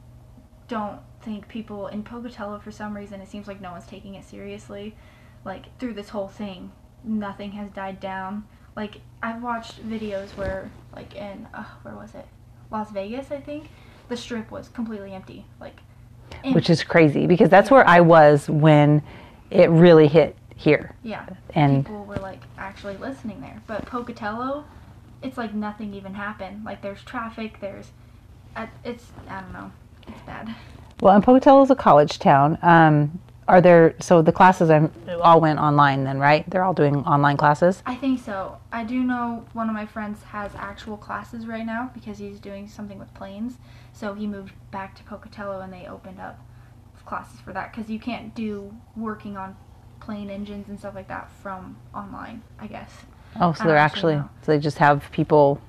don't 0.68 1.00
think 1.20 1.48
people 1.48 1.88
in 1.88 2.02
Pocatello, 2.02 2.58
for 2.58 2.70
some 2.70 2.96
reason, 2.96 3.20
it 3.20 3.28
seems 3.28 3.46
like 3.46 3.60
no 3.60 3.72
one's 3.72 3.86
taking 3.86 4.14
it 4.14 4.24
seriously. 4.24 4.96
Like 5.44 5.76
through 5.78 5.94
this 5.94 6.08
whole 6.10 6.28
thing, 6.28 6.72
nothing 7.02 7.52
has 7.52 7.70
died 7.70 8.00
down. 8.00 8.44
Like 8.74 9.00
I've 9.22 9.42
watched 9.42 9.86
videos 9.86 10.30
where, 10.36 10.70
like 10.94 11.14
in 11.14 11.46
uh, 11.52 11.64
where 11.82 11.94
was 11.94 12.14
it, 12.14 12.26
Las 12.70 12.90
Vegas, 12.90 13.30
I 13.30 13.40
think, 13.40 13.68
the 14.08 14.16
strip 14.16 14.50
was 14.50 14.68
completely 14.68 15.12
empty. 15.12 15.44
Like, 15.60 15.80
which 16.52 16.68
is 16.70 16.82
crazy 16.84 17.26
because 17.26 17.48
that's 17.48 17.70
where 17.70 17.86
I 17.86 18.00
was 18.00 18.48
when 18.48 19.02
it 19.50 19.70
really 19.70 20.08
hit 20.08 20.36
here. 20.56 20.94
yeah, 21.02 21.26
And 21.54 21.84
people 21.84 22.04
were 22.04 22.16
like 22.16 22.42
actually 22.58 22.96
listening 22.96 23.40
there. 23.40 23.60
But 23.66 23.86
Pocatello, 23.86 24.64
it's 25.22 25.36
like 25.36 25.54
nothing 25.54 25.94
even 25.94 26.14
happened. 26.14 26.64
Like 26.64 26.82
there's 26.82 27.02
traffic, 27.02 27.60
there's, 27.60 27.90
uh, 28.56 28.66
it's 28.84 29.06
I 29.28 29.40
don't 29.40 29.52
know, 29.52 29.72
it's 30.06 30.20
bad. 30.22 30.54
well, 31.00 31.14
and 31.14 31.24
Pocatello 31.24 31.62
is 31.62 31.70
a 31.70 31.74
college 31.76 32.18
town. 32.18 32.58
Um, 32.62 33.20
are 33.46 33.60
there 33.60 33.94
so 34.00 34.22
the 34.22 34.32
classes 34.32 34.70
I'm, 34.70 34.90
all 35.20 35.38
went 35.40 35.58
online 35.58 36.04
then, 36.04 36.18
right? 36.18 36.48
They're 36.48 36.64
all 36.64 36.72
doing 36.72 36.96
online 37.04 37.36
classes. 37.36 37.82
I 37.84 37.94
think 37.94 38.20
so. 38.22 38.56
I 38.72 38.84
do 38.84 39.00
know 39.02 39.44
one 39.52 39.68
of 39.68 39.74
my 39.74 39.84
friends 39.84 40.22
has 40.24 40.50
actual 40.56 40.96
classes 40.96 41.46
right 41.46 41.66
now 41.66 41.90
because 41.92 42.16
he's 42.18 42.40
doing 42.40 42.68
something 42.68 42.98
with 42.98 43.12
planes. 43.12 43.58
So 43.94 44.12
he 44.14 44.26
moved 44.26 44.52
back 44.70 44.94
to 44.96 45.04
Pocatello 45.04 45.60
and 45.60 45.72
they 45.72 45.86
opened 45.86 46.20
up 46.20 46.38
classes 47.06 47.40
for 47.40 47.52
that 47.52 47.72
because 47.72 47.90
you 47.90 47.98
can't 47.98 48.34
do 48.34 48.74
working 48.96 49.36
on 49.36 49.56
plane 50.00 50.30
engines 50.30 50.68
and 50.68 50.78
stuff 50.78 50.94
like 50.94 51.08
that 51.08 51.30
from 51.42 51.76
online. 51.94 52.42
I 52.58 52.66
guess. 52.66 52.90
Oh, 53.40 53.52
so 53.52 53.64
they're 53.64 53.76
actually 53.76 54.16
know. 54.16 54.28
so 54.42 54.52
they 54.52 54.58
just 54.58 54.78
have 54.78 55.10
people 55.12 55.60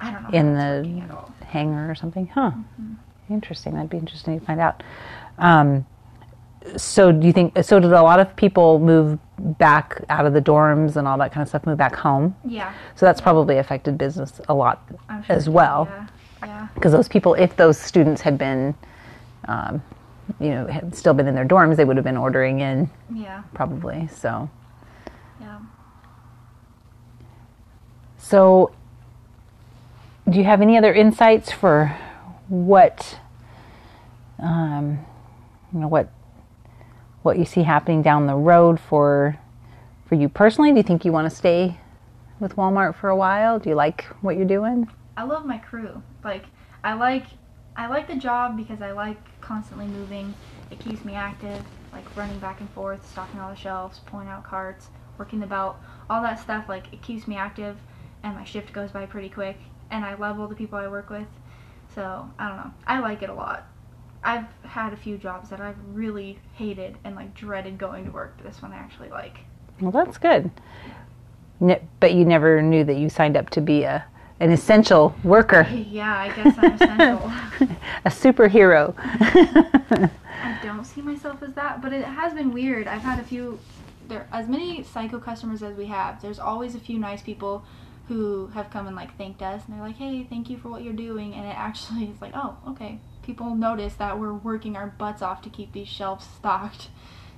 I 0.00 0.10
don't 0.10 0.22
know. 0.24 0.38
in 0.38 0.54
how 0.54 0.60
that's 0.60 0.86
working 0.86 1.34
the 1.40 1.44
hangar 1.46 1.90
or 1.90 1.94
something, 1.94 2.26
huh? 2.28 2.50
Mm-hmm. 2.50 2.94
Interesting. 3.30 3.74
That'd 3.74 3.90
be 3.90 3.98
interesting 3.98 4.38
to 4.38 4.46
find 4.46 4.60
out. 4.60 4.82
Um, 5.38 5.86
so 6.76 7.12
do 7.12 7.26
you 7.26 7.32
think? 7.32 7.62
So 7.62 7.80
did 7.80 7.92
a 7.92 8.02
lot 8.02 8.20
of 8.20 8.34
people 8.36 8.78
move 8.78 9.18
back 9.58 10.04
out 10.08 10.26
of 10.26 10.32
the 10.32 10.42
dorms 10.42 10.96
and 10.96 11.06
all 11.06 11.16
that 11.18 11.32
kind 11.32 11.42
of 11.42 11.48
stuff, 11.48 11.64
move 11.66 11.78
back 11.78 11.94
home? 11.94 12.34
Yeah, 12.44 12.72
So 12.94 13.06
that's 13.06 13.20
probably 13.20 13.58
affected 13.58 13.96
business 13.96 14.40
a 14.48 14.54
lot 14.54 14.82
sure. 14.88 15.24
as 15.28 15.48
well. 15.48 15.86
Yeah. 15.90 16.06
Yeah. 16.42 16.68
because 16.74 16.92
those 16.92 17.08
people, 17.08 17.34
if 17.34 17.56
those 17.56 17.78
students 17.78 18.20
had 18.22 18.38
been, 18.38 18.74
um, 19.46 19.82
you 20.40 20.50
know, 20.50 20.66
had 20.66 20.94
still 20.94 21.14
been 21.14 21.26
in 21.26 21.34
their 21.34 21.46
dorms, 21.46 21.76
they 21.76 21.84
would 21.84 21.96
have 21.96 22.04
been 22.04 22.16
ordering 22.16 22.60
in 22.60 22.90
Yeah. 23.12 23.42
probably. 23.54 24.08
So, 24.08 24.48
Yeah. 25.40 25.58
so 28.18 28.70
do 30.28 30.38
you 30.38 30.44
have 30.44 30.60
any 30.60 30.76
other 30.76 30.92
insights 30.92 31.50
for 31.50 31.94
what, 32.48 33.18
um, 34.38 34.98
you 35.72 35.80
know, 35.80 35.88
what 35.88 36.08
what 37.22 37.36
you 37.38 37.44
see 37.44 37.62
happening 37.62 38.00
down 38.00 38.26
the 38.26 38.34
road 38.34 38.78
for 38.80 39.36
for 40.06 40.14
you 40.14 40.28
personally? 40.28 40.70
Do 40.70 40.76
you 40.76 40.82
think 40.82 41.04
you 41.04 41.12
want 41.12 41.28
to 41.28 41.34
stay 41.34 41.78
with 42.40 42.56
Walmart 42.56 42.94
for 42.94 43.08
a 43.10 43.16
while? 43.16 43.58
Do 43.58 43.68
you 43.70 43.74
like 43.74 44.04
what 44.20 44.36
you're 44.36 44.46
doing? 44.46 44.88
I 45.18 45.24
love 45.24 45.44
my 45.44 45.58
crew. 45.58 46.00
Like 46.22 46.44
I 46.84 46.94
like 46.94 47.26
I 47.76 47.88
like 47.88 48.06
the 48.06 48.14
job 48.14 48.56
because 48.56 48.80
I 48.80 48.92
like 48.92 49.40
constantly 49.40 49.86
moving. 49.86 50.32
It 50.70 50.78
keeps 50.78 51.04
me 51.04 51.16
active, 51.16 51.64
like 51.92 52.16
running 52.16 52.38
back 52.38 52.60
and 52.60 52.70
forth, 52.70 53.04
stocking 53.04 53.40
all 53.40 53.50
the 53.50 53.56
shelves, 53.56 53.98
pulling 54.06 54.28
out 54.28 54.44
carts, 54.44 54.90
working 55.18 55.40
the 55.40 55.46
belt, 55.46 55.76
all 56.08 56.22
that 56.22 56.38
stuff 56.38 56.68
like 56.68 56.92
it 56.92 57.02
keeps 57.02 57.26
me 57.26 57.34
active 57.36 57.76
and 58.22 58.36
my 58.36 58.44
shift 58.44 58.72
goes 58.72 58.92
by 58.92 59.06
pretty 59.06 59.28
quick 59.28 59.58
and 59.90 60.04
I 60.04 60.14
love 60.14 60.38
all 60.38 60.46
the 60.46 60.54
people 60.54 60.78
I 60.78 60.86
work 60.86 61.10
with. 61.10 61.26
So, 61.92 62.30
I 62.38 62.48
don't 62.48 62.58
know. 62.58 62.70
I 62.86 63.00
like 63.00 63.22
it 63.22 63.28
a 63.28 63.34
lot. 63.34 63.66
I've 64.22 64.46
had 64.62 64.92
a 64.92 64.96
few 64.96 65.18
jobs 65.18 65.50
that 65.50 65.60
I've 65.60 65.78
really 65.92 66.38
hated 66.54 66.96
and 67.02 67.16
like 67.16 67.34
dreaded 67.34 67.76
going 67.76 68.04
to 68.04 68.12
work, 68.12 68.34
but 68.36 68.46
this 68.46 68.62
one 68.62 68.72
I 68.72 68.76
actually 68.76 69.08
like. 69.08 69.38
Well, 69.80 69.90
that's 69.90 70.16
good. 70.18 70.52
But 71.98 72.14
you 72.14 72.24
never 72.24 72.62
knew 72.62 72.84
that 72.84 72.98
you 72.98 73.08
signed 73.08 73.36
up 73.36 73.50
to 73.50 73.60
be 73.60 73.82
a 73.82 74.04
an 74.40 74.50
essential 74.52 75.14
worker, 75.24 75.66
Yeah, 75.90 76.16
I 76.16 76.28
guess 76.28 76.54
I'm 76.58 76.72
essential. 76.74 77.32
a 78.04 78.10
superhero. 78.10 78.94
I 80.42 80.60
don't 80.62 80.84
see 80.84 81.02
myself 81.02 81.42
as 81.42 81.54
that, 81.54 81.82
but 81.82 81.92
it 81.92 82.04
has 82.04 82.34
been 82.34 82.52
weird. 82.52 82.86
I've 82.86 83.02
had 83.02 83.18
a 83.18 83.24
few, 83.24 83.58
there 84.06 84.28
as 84.32 84.48
many 84.48 84.82
psycho 84.84 85.18
customers 85.18 85.62
as 85.62 85.76
we 85.76 85.86
have. 85.86 86.22
There's 86.22 86.38
always 86.38 86.74
a 86.74 86.78
few 86.80 86.98
nice 86.98 87.22
people 87.22 87.64
who 88.06 88.46
have 88.48 88.70
come 88.70 88.86
and 88.86 88.96
like 88.96 89.16
thanked 89.18 89.42
us, 89.42 89.62
and 89.66 89.74
they're 89.76 89.84
like, 89.84 89.96
"Hey, 89.96 90.24
thank 90.24 90.48
you 90.48 90.56
for 90.56 90.68
what 90.68 90.82
you're 90.82 90.94
doing." 90.94 91.34
And 91.34 91.44
it 91.44 91.56
actually 91.56 92.04
is 92.04 92.20
like, 92.22 92.32
"Oh, 92.34 92.56
okay." 92.68 93.00
People 93.22 93.54
notice 93.54 93.94
that 93.94 94.18
we're 94.18 94.32
working 94.32 94.76
our 94.76 94.86
butts 94.86 95.20
off 95.20 95.42
to 95.42 95.50
keep 95.50 95.72
these 95.72 95.88
shelves 95.88 96.26
stocked. 96.38 96.88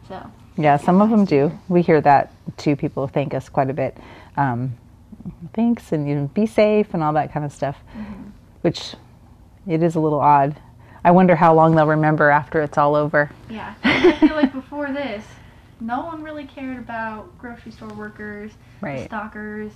So 0.06 0.30
yeah, 0.56 0.76
some 0.76 1.00
of 1.00 1.10
them 1.10 1.24
do. 1.24 1.58
We 1.68 1.82
hear 1.82 2.00
that 2.02 2.32
too. 2.56 2.76
People 2.76 3.08
thank 3.08 3.34
us 3.34 3.48
quite 3.48 3.70
a 3.70 3.72
bit. 3.74 3.96
Um, 4.36 4.76
thanks, 5.54 5.92
and 5.92 6.08
you 6.08 6.14
know, 6.14 6.26
be 6.34 6.46
safe, 6.46 6.92
and 6.94 7.02
all 7.02 7.12
that 7.14 7.32
kind 7.32 7.44
of 7.44 7.52
stuff. 7.52 7.76
Mm-hmm. 7.96 8.30
Which 8.62 8.94
it 9.66 9.82
is 9.82 9.94
a 9.94 10.00
little 10.00 10.20
odd. 10.20 10.56
I 11.04 11.10
wonder 11.12 11.34
how 11.36 11.54
long 11.54 11.74
they'll 11.74 11.86
remember 11.86 12.28
after 12.30 12.60
it's 12.60 12.76
all 12.76 12.94
over. 12.94 13.30
yeah, 13.48 13.74
I 13.84 14.12
feel 14.12 14.34
like 14.36 14.52
before 14.52 14.92
this, 14.92 15.24
no 15.80 16.04
one 16.04 16.22
really 16.22 16.44
cared 16.44 16.76
about 16.78 17.36
grocery 17.38 17.72
store 17.72 17.88
workers, 17.94 18.52
Right. 18.82 19.06
stockers, 19.06 19.72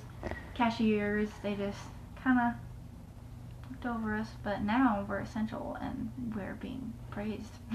cashiers. 0.54 1.28
They 1.42 1.54
just 1.54 1.78
kind 2.22 2.38
of 2.38 3.70
looked 3.70 3.86
over 3.86 4.14
us. 4.14 4.28
But 4.42 4.62
now 4.62 5.06
we're 5.08 5.20
essential 5.20 5.78
and 5.80 6.10
we're 6.36 6.56
being 6.60 6.92
praised. 7.10 7.52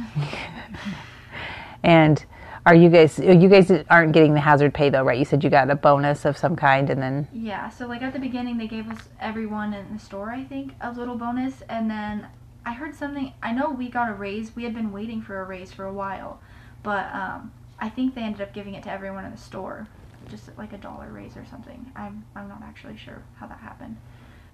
And 1.84 2.26
are 2.66 2.76
you 2.76 2.90
guys? 2.90 3.18
You 3.18 3.48
guys 3.50 3.72
aren't 3.90 4.12
getting 4.12 4.34
the 4.34 4.40
hazard 4.42 4.74
pay 4.74 4.90
though, 4.90 5.04
right? 5.04 5.18
You 5.18 5.26
said 5.26 5.44
you 5.44 5.50
got 5.50 5.70
a 5.70 5.76
bonus 5.76 6.26
of 6.26 6.38
some 6.38 6.56
kind, 6.56 6.90
and 6.90 7.02
then 7.02 7.28
yeah. 7.34 7.70
So 7.70 7.88
like 7.88 8.02
at 8.02 8.14
the 8.14 8.20
beginning, 8.20 8.58
they 8.58 8.68
gave 8.68 8.90
us 8.90 9.10
everyone 9.20 9.74
in 9.74 9.94
the 9.94 10.00
store, 10.00 10.30
I 10.30 10.44
think, 10.44 10.74
a 10.82 10.92
little 10.92 11.16
bonus, 11.16 11.64
and 11.70 11.90
then 11.90 12.28
I 12.66 12.74
heard 12.74 12.94
something. 12.96 13.34
I 13.42 13.54
know 13.54 13.70
we 13.72 13.90
got 13.90 14.10
a 14.10 14.14
raise. 14.14 14.56
We 14.56 14.64
had 14.64 14.76
been 14.76 14.92
waiting 14.92 15.22
for 15.22 15.42
a 15.42 15.46
raise 15.46 15.72
for 15.72 15.86
a 15.86 15.94
while, 15.94 16.42
but 16.84 17.14
um, 17.14 17.52
I 17.80 17.90
think 17.90 18.14
they 18.14 18.22
ended 18.22 18.42
up 18.42 18.54
giving 18.54 18.76
it 18.76 18.84
to 18.84 18.92
everyone 18.92 19.26
in 19.26 19.32
the 19.32 19.38
store, 19.38 19.88
just 20.30 20.56
like 20.58 20.74
a 20.74 20.78
dollar 20.78 21.12
raise 21.12 21.38
or 21.38 21.46
something. 21.46 21.92
I'm 21.96 22.26
I'm 22.36 22.50
not 22.50 22.62
actually 22.62 22.98
sure 22.98 23.24
how 23.38 23.48
that 23.48 23.60
happened, 23.60 23.98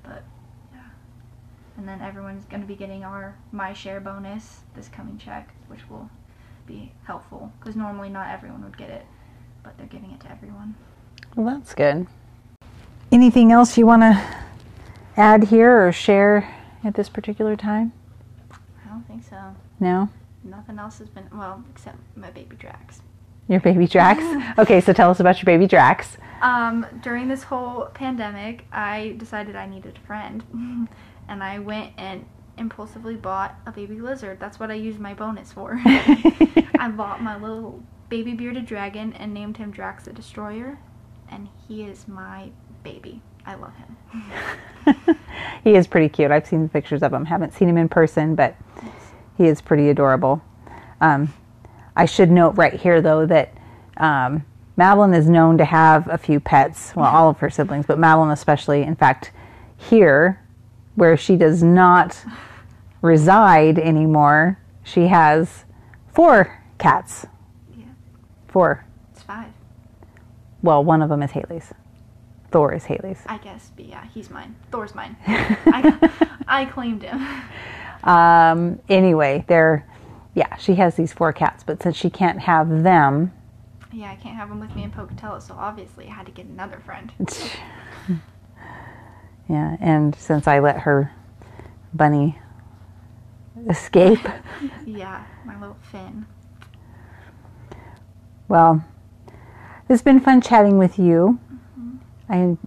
but 0.04 0.24
yeah. 0.74 0.80
And 1.78 1.88
then 1.88 2.02
everyone's 2.02 2.46
going 2.46 2.62
to 2.62 2.68
be 2.68 2.76
getting 2.76 3.04
our 3.04 3.36
my 3.52 3.74
share 3.74 4.00
bonus 4.00 4.62
this 4.76 4.88
coming 4.88 5.18
check, 5.18 5.50
which 5.68 5.90
will 5.90 6.10
be 6.66 6.92
helpful 7.04 7.52
because 7.60 7.76
normally 7.76 8.10
not 8.10 8.30
everyone 8.30 8.64
would 8.64 8.78
get 8.78 8.90
it, 8.90 9.06
but 9.64 9.78
they're 9.78 9.88
giving 9.88 10.12
it 10.12 10.20
to 10.22 10.32
everyone. 10.32 10.76
well, 11.36 11.56
that's 11.56 11.74
good. 11.74 12.08
Anything 13.12 13.52
else 13.52 13.78
you 13.78 13.86
want 13.86 14.02
to 14.02 14.36
add 15.18 15.46
here 15.46 15.88
or 15.88 15.92
share 15.92 16.54
at 16.84 16.96
this 16.96 17.10
particular 17.10 17.56
time? 17.56 17.94
I 18.52 18.90
don't 18.90 19.08
think 19.08 19.24
so. 19.24 19.56
No. 19.80 20.10
Nothing 20.44 20.80
else 20.80 21.00
has 21.00 21.10
been 21.10 21.28
well 21.34 21.64
except 21.72 21.98
my 22.16 22.30
baby 22.32 22.56
Drax. 22.56 23.02
Your 23.48 23.60
baby 23.60 23.88
Drax. 23.88 24.24
okay, 24.60 24.82
so 24.82 24.94
tell 24.94 25.10
us 25.10 25.20
about 25.20 25.38
your 25.38 25.46
baby 25.46 25.68
Drax. 25.68 26.18
Um, 26.42 26.86
during 27.02 27.28
this 27.28 27.44
whole 27.44 27.86
pandemic, 27.94 28.66
I 28.72 29.16
decided 29.18 29.56
I 29.56 29.68
needed 29.68 29.98
a 30.02 30.06
friend, 30.06 30.44
and 31.28 31.44
I 31.44 31.60
went 31.60 31.94
and 31.98 32.26
impulsively 32.58 33.16
bought 33.16 33.56
a 33.66 33.72
baby 33.72 34.00
lizard. 34.00 34.40
That's 34.40 34.60
what 34.60 34.72
I 34.72 34.76
used 34.76 35.00
my 35.00 35.14
bonus 35.14 35.52
for. 35.52 35.80
I 35.86 36.92
bought 36.96 37.22
my 37.22 37.40
little 37.40 37.84
baby 38.10 38.34
bearded 38.34 38.66
dragon 38.66 39.14
and 39.14 39.34
named 39.34 39.58
him 39.58 39.72
Drax 39.72 40.06
the 40.06 40.14
Destroyer, 40.14 40.80
and 41.30 41.50
he 41.68 41.84
is 41.84 42.08
my 42.08 42.50
baby. 42.84 43.22
I 43.46 43.56
love 43.56 43.74
him. 43.76 45.18
he 45.64 45.76
is 45.76 45.88
pretty 45.88 46.10
cute. 46.10 46.32
I've 46.32 46.48
seen 46.48 46.68
pictures 46.70 47.04
of 47.04 47.14
him. 47.14 47.26
Haven't 47.26 47.54
seen 47.54 47.70
him 47.70 47.78
in 47.78 47.90
person, 47.90 48.36
but 48.36 48.56
he 49.38 49.46
is 49.46 49.62
pretty 49.62 49.90
adorable. 49.90 50.42
Um, 51.02 51.34
I 51.96 52.06
should 52.06 52.32
note 52.32 52.58
right 52.58 52.74
here, 52.74 53.02
though, 53.02 53.26
that 53.26 53.54
um, 53.98 54.46
Madeline 54.78 55.14
is 55.14 55.30
known 55.30 55.58
to 55.58 55.66
have 55.66 56.08
a 56.10 56.18
few 56.18 56.40
pets. 56.40 56.94
Well, 56.96 57.06
all 57.06 57.30
of 57.30 57.38
her 57.40 57.50
siblings, 57.50 57.86
but 57.86 58.00
Madeline 58.00 58.32
especially. 58.32 58.82
In 58.82 58.96
fact, 58.96 59.32
here, 59.78 60.42
where 60.96 61.16
she 61.16 61.36
does 61.36 61.62
not 61.64 62.24
reside 63.06 63.80
anymore, 63.80 64.60
she 64.84 65.08
has 65.08 65.64
four 66.14 66.62
cats. 66.78 67.26
Yeah, 67.78 67.86
Four. 68.48 68.86
it's 69.14 69.22
five. 69.24 69.52
Well, 70.62 70.84
one 70.84 71.02
of 71.02 71.10
them 71.10 71.22
is 71.24 71.32
Haley's. 71.32 71.72
Thor 72.52 72.74
is 72.74 72.86
Haley's. 72.86 73.22
I 73.28 73.38
guess, 73.38 73.72
but 73.76 73.86
yeah, 73.86 74.06
he's 74.14 74.30
mine. 74.30 74.56
Thor's 74.72 74.96
mine. 74.96 75.16
I, 75.28 76.10
I 76.48 76.66
claimed 76.66 77.04
him. 77.04 77.22
Um, 78.04 78.80
anyway, 78.90 79.44
they're, 79.48 79.86
yeah, 80.34 80.56
she 80.58 80.76
has 80.76 80.96
these 80.96 81.12
four 81.14 81.34
cats, 81.34 81.64
but 81.64 81.82
since 81.84 81.96
she 81.96 82.10
can't 82.10 82.40
have 82.42 82.84
them, 82.84 83.32
Yeah, 83.92 84.12
I 84.12 84.16
can't 84.16 84.36
have 84.36 84.50
him 84.50 84.60
with 84.60 84.76
me 84.76 84.84
in 84.84 84.92
Pocatello, 84.92 85.40
so 85.40 85.54
obviously 85.56 86.08
I 86.08 86.12
had 86.12 86.26
to 86.28 86.32
get 86.32 86.46
another 86.46 86.80
friend. 86.86 87.12
yeah, 89.50 89.78
and 89.80 90.16
since 90.16 90.48
I 90.48 90.60
let 90.60 90.80
her 90.80 91.12
bunny 91.94 92.38
escape, 93.70 94.20
Yeah, 94.86 95.24
my 95.46 95.60
little 95.60 95.78
Finn. 95.92 96.26
well, 98.48 98.84
it's 99.90 100.02
been 100.02 100.20
fun 100.20 100.42
chatting 100.42 100.78
with 100.78 100.98
you. 101.00 101.40
I 102.30 102.58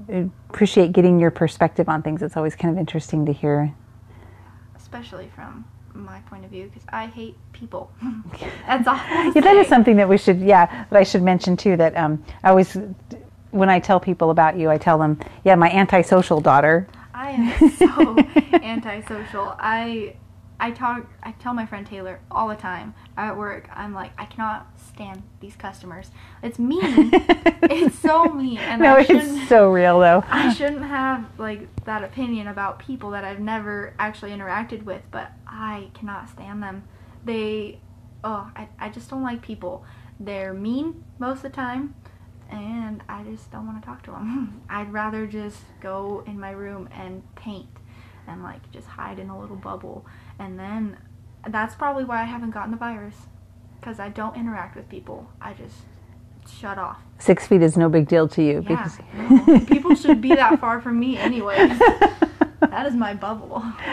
appreciate 0.49 0.93
getting 0.93 1.19
your 1.19 1.31
perspective 1.33 1.89
on 1.89 2.03
things. 2.03 2.23
It's 2.23 2.37
always 2.37 2.55
kind 2.55 2.73
of 2.73 2.79
interesting 2.79 3.27
to 3.27 3.33
hear. 3.33 3.75
especially 4.77 5.29
from 5.35 5.65
my 5.95 6.21
point 6.31 6.45
of 6.45 6.51
view 6.51 6.65
because 6.67 6.85
I 6.91 7.07
hate 7.07 7.37
people. 7.53 7.91
That's 8.67 8.87
all. 8.87 8.97
Yeah, 9.35 9.41
that 9.41 9.57
is 9.57 9.67
something 9.67 9.97
that 9.97 10.09
we 10.09 10.17
should, 10.17 10.41
yeah, 10.41 10.87
that 10.91 10.97
I 10.99 11.03
should 11.03 11.23
mention 11.23 11.57
too. 11.57 11.77
That 11.77 11.97
um, 11.97 12.25
I 12.45 12.51
always, 12.51 12.77
when 13.51 13.69
I 13.69 13.81
tell 13.81 13.99
people 14.01 14.31
about 14.31 14.57
you, 14.57 14.71
I 14.71 14.79
tell 14.79 14.99
them, 14.99 15.19
yeah, 15.45 15.57
my 15.57 15.71
antisocial 15.71 16.41
daughter. 16.41 16.87
I 17.15 17.31
am 17.33 17.71
so 17.71 18.17
antisocial. 18.63 19.57
I 19.59 20.15
I 20.61 20.73
talk 20.73 21.07
I 21.23 21.33
tell 21.33 21.55
my 21.55 21.67
friend 21.67 21.87
Taylor 21.87 22.21
all 22.31 22.49
the 22.49 22.57
time 22.57 22.95
at 23.17 23.37
work. 23.37 23.69
I'm 23.73 23.95
like 23.95 24.13
I 24.19 24.25
cannot 24.25 24.69
stand 24.79 25.23
these 25.41 25.55
customers. 25.55 26.11
It's 26.43 26.59
mean. 26.59 26.81
it's 27.15 27.99
so 27.99 28.25
mean, 28.25 28.59
and 28.59 28.83
no, 28.83 28.97
it's 28.99 29.49
so 29.49 29.71
real 29.71 30.01
though. 30.01 30.25
I 30.29 30.53
shouldn't 30.53 30.85
have 30.85 31.27
like 31.39 31.85
that 31.85 32.03
opinion 32.03 32.49
about 32.49 32.81
people 32.81 33.11
that 33.11 33.25
I've 33.25 33.41
never 33.41 33.95
actually 33.99 34.33
interacted 34.33 34.85
with, 34.85 35.03
but 35.11 35.31
I 35.47 35.91
cannot 35.95 36.29
stand 36.29 36.63
them. 36.63 36.85
They, 37.25 37.81
oh, 38.25 38.51
I, 38.57 38.69
I 38.79 38.89
just 38.89 39.11
don't 39.11 39.23
like 39.23 39.43
people. 39.43 39.85
They're 40.19 40.55
mean 40.55 41.05
most 41.19 41.39
of 41.39 41.43
the 41.43 41.51
time, 41.51 41.95
and 42.51 43.03
I 43.09 43.23
just 43.23 43.51
don't 43.53 43.67
want 43.67 43.81
to 43.81 43.87
talk 43.87 44.03
to 44.05 44.11
them. 44.11 44.63
I'd 44.69 44.93
rather 44.93 45.27
just 45.27 45.59
go 45.81 46.25
in 46.27 46.41
my 46.41 46.51
room 46.51 46.89
and 46.93 47.23
paint 47.37 47.69
and 48.27 48.43
like 48.43 48.71
just 48.71 48.87
hide 48.87 49.19
in 49.19 49.31
a 49.31 49.39
little 49.39 49.57
bubble. 49.57 50.05
And 50.39 50.59
then 50.59 50.97
that's 51.47 51.75
probably 51.75 52.05
why 52.05 52.23
I 52.23 52.25
haven't 52.25 52.51
gotten 52.51 52.71
the 52.71 52.77
virus 52.77 53.15
because 53.81 53.99
I 53.99 54.09
don't 54.09 54.37
interact 54.37 54.77
with 54.77 54.89
people. 54.89 55.31
I 55.41 55.55
just 55.55 55.77
shut 56.61 56.79
off. 56.79 56.99
Six 57.19 57.47
feet 57.47 57.63
is 57.63 57.77
no 57.77 57.89
big 57.89 58.09
deal 58.09 58.29
to 58.29 58.43
you 58.43 58.65
Yeah, 58.69 58.85
because 58.85 58.99
no. 59.15 59.61
people 59.67 59.95
should 59.95 60.21
be 60.21 60.29
that 60.31 60.61
far 60.61 60.81
from 60.81 60.99
me 60.99 61.17
anyway. 61.17 61.77
That 62.61 62.87
is 62.87 62.95
my 62.95 63.15
bubble. 63.15 63.63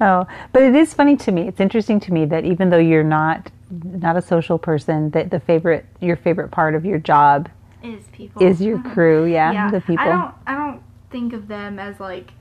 oh, 0.00 0.26
but 0.52 0.62
it 0.62 0.74
is 0.74 0.92
funny 0.92 1.16
to 1.18 1.32
me. 1.32 1.46
It's 1.46 1.60
interesting 1.60 2.00
to 2.00 2.12
me 2.12 2.24
that 2.26 2.44
even 2.44 2.70
though 2.70 2.78
you're 2.78 3.04
not 3.04 3.50
not 3.70 4.16
a 4.16 4.22
social 4.22 4.58
person, 4.58 5.10
that 5.10 5.30
the 5.30 5.38
favorite 5.38 5.86
your 6.00 6.16
favorite 6.16 6.50
part 6.50 6.74
of 6.74 6.84
your 6.84 6.98
job 6.98 7.48
Is 7.82 8.04
people 8.12 8.42
is 8.42 8.60
your 8.60 8.80
crew. 8.82 9.24
Yeah, 9.24 9.52
yeah, 9.52 9.70
the 9.70 9.80
people. 9.80 10.04
I 10.04 10.08
don't 10.08 10.34
I 10.46 10.54
don't 10.56 10.82
think 11.10 11.32
of 11.32 11.46
them 11.46 11.78
as 11.78 12.00
like 12.00 12.32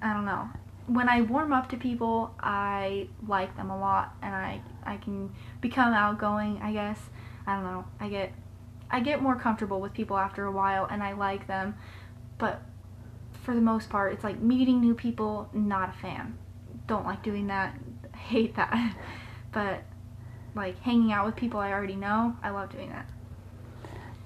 I 0.00 0.14
don't 0.14 0.24
know. 0.24 0.48
When 0.86 1.08
I 1.08 1.20
warm 1.22 1.52
up 1.52 1.68
to 1.70 1.76
people, 1.76 2.34
I 2.40 3.08
like 3.26 3.56
them 3.56 3.70
a 3.70 3.78
lot 3.78 4.16
and 4.22 4.34
I 4.34 4.60
I 4.84 4.96
can 4.96 5.32
become 5.60 5.92
outgoing, 5.92 6.60
I 6.62 6.72
guess. 6.72 6.98
I 7.46 7.54
don't 7.54 7.64
know. 7.64 7.84
I 8.00 8.08
get 8.08 8.32
I 8.90 9.00
get 9.00 9.22
more 9.22 9.36
comfortable 9.36 9.80
with 9.80 9.92
people 9.92 10.18
after 10.18 10.44
a 10.44 10.52
while 10.52 10.86
and 10.90 11.02
I 11.02 11.12
like 11.12 11.46
them. 11.46 11.74
But 12.38 12.62
for 13.44 13.54
the 13.54 13.60
most 13.60 13.88
part, 13.90 14.12
it's 14.12 14.24
like 14.24 14.40
meeting 14.40 14.80
new 14.80 14.94
people, 14.94 15.48
not 15.52 15.88
a 15.88 15.92
fan. 15.92 16.36
Don't 16.86 17.06
like 17.06 17.22
doing 17.22 17.46
that. 17.46 17.74
Hate 18.16 18.56
that. 18.56 18.96
But 19.52 19.82
like 20.54 20.80
hanging 20.80 21.12
out 21.12 21.26
with 21.26 21.36
people 21.36 21.60
I 21.60 21.72
already 21.72 21.94
know, 21.94 22.34
I 22.42 22.48
love 22.48 22.72
doing 22.72 22.88
that. 22.88 23.06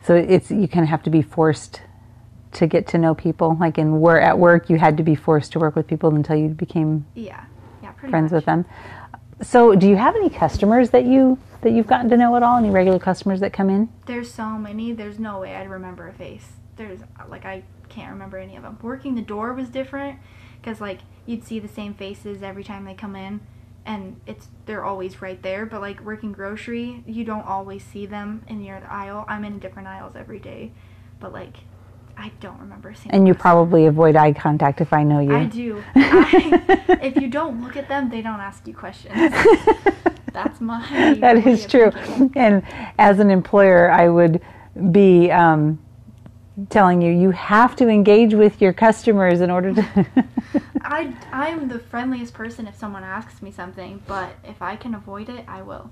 So 0.03 0.15
it's 0.15 0.53
you 0.53 0.69
kind 0.69 0.85
of 0.85 0.89
have 0.89 1.03
to 1.03 1.11
be 1.11 1.21
forced 1.21 1.81
to 2.57 2.67
get 2.67 2.87
to 2.89 2.99
know 2.99 3.15
people. 3.15 3.57
Like 3.59 3.79
in 3.79 4.01
where 4.01 4.21
at 4.21 4.39
work, 4.39 4.69
you 4.71 4.77
had 4.79 4.97
to 4.99 5.03
be 5.03 5.15
forced 5.15 5.53
to 5.53 5.59
work 5.59 5.77
with 5.77 5.87
people 5.87 6.15
until 6.15 6.37
you 6.37 6.49
became 6.49 7.07
Yeah. 7.15 7.45
Yeah, 7.83 7.93
pretty 7.93 8.11
friends 8.11 8.33
much. 8.33 8.39
with 8.39 8.45
them. 8.47 8.65
So, 9.43 9.75
do 9.77 9.87
you 9.89 9.97
have 9.97 10.17
any 10.17 10.31
customers 10.31 10.91
that 10.91 11.05
you 11.05 11.39
that 11.61 11.71
you've 11.73 11.87
gotten 11.87 12.09
to 12.11 12.17
know 12.17 12.35
at 12.37 12.43
all? 12.43 12.57
Any 12.57 12.71
regular 12.71 12.99
customers 12.99 13.41
that 13.41 13.53
come 13.53 13.69
in? 13.69 13.89
There's 14.07 14.33
so 14.33 14.51
many. 14.57 14.93
There's 14.93 15.19
no 15.19 15.41
way 15.41 15.55
I'd 15.57 15.69
remember 15.69 16.09
a 16.09 16.13
face. 16.15 16.47
There's 16.77 17.01
like 17.29 17.45
I 17.45 17.63
can't 17.91 18.11
remember 18.13 18.39
any 18.39 18.57
of 18.57 18.63
them. 18.63 18.79
Working 18.83 19.15
the 19.15 19.23
door 19.23 19.53
was 19.53 19.69
different 19.69 20.19
because 20.61 20.81
like 20.81 21.01
you'd 21.27 21.45
see 21.45 21.59
the 21.59 21.69
same 21.69 21.93
faces 21.93 22.43
every 22.43 22.65
time 22.65 22.87
they 22.87 22.95
come 22.95 23.15
in, 23.15 23.41
and 23.85 24.19
it's 24.27 24.49
they're 24.65 24.85
always 24.85 25.21
right 25.21 25.43
there. 25.43 25.67
But 25.67 25.83
like 25.83 26.01
working 26.01 26.33
grocery, 26.33 27.05
you 27.07 27.23
don't 27.25 27.47
always 27.47 27.85
see 27.85 28.07
them 28.07 28.43
in 28.49 28.63
your 28.65 28.83
aisle. 28.89 29.27
I'm 29.29 29.45
in 29.45 29.59
different 29.59 29.87
aisles 29.89 30.17
every 30.17 30.39
day, 30.39 30.73
but 31.21 31.35
like 31.35 31.59
I 32.17 32.31
don't 32.41 32.59
remember 32.59 32.95
seeing. 32.95 33.15
And 33.15 33.29
you 33.29 33.35
probably 33.35 33.87
avoid 33.87 34.17
eye 34.17 34.33
contact 34.33 34.81
if 34.81 34.93
I 34.93 35.03
know 35.03 35.21
you. 35.21 35.35
I 35.35 35.45
do. 35.45 35.85
I, 35.95 36.99
if 37.03 37.17
you 37.17 37.29
don't 37.29 37.63
look 37.63 37.77
at 37.77 37.89
them, 37.89 38.09
they 38.09 38.23
don't 38.23 38.41
ask 38.41 38.67
you 38.67 38.75
questions. 38.75 39.15
That's 40.33 40.61
my. 40.61 41.15
that 41.21 41.47
is 41.47 41.67
true. 41.67 41.91
thinking. 41.91 42.33
And 42.37 42.63
as 42.99 43.21
an 43.21 43.31
employer, 43.31 43.91
I 43.91 44.09
would 44.09 44.41
be 44.91 45.31
um, 45.31 45.79
telling 46.71 47.03
you 47.03 47.13
you 47.13 47.31
have 47.31 47.77
to 47.77 47.89
engage 47.89 48.35
with 48.35 48.61
your 48.61 48.73
customers 48.73 49.41
in 49.41 49.51
order 49.51 49.75
to. 49.75 50.07
I 50.83 51.15
I'm 51.33 51.69
the 51.69 51.79
friendliest 51.79 52.35
person 52.35 52.67
if 52.67 52.77
someone 52.77 53.03
asks 53.03 53.43
me 53.43 53.51
something, 53.51 54.03
but 54.07 54.37
if 54.45 54.63
I 54.63 54.77
can 54.77 54.95
avoid 54.95 55.29
it, 55.29 55.45
I 55.49 55.63
will. 55.63 55.91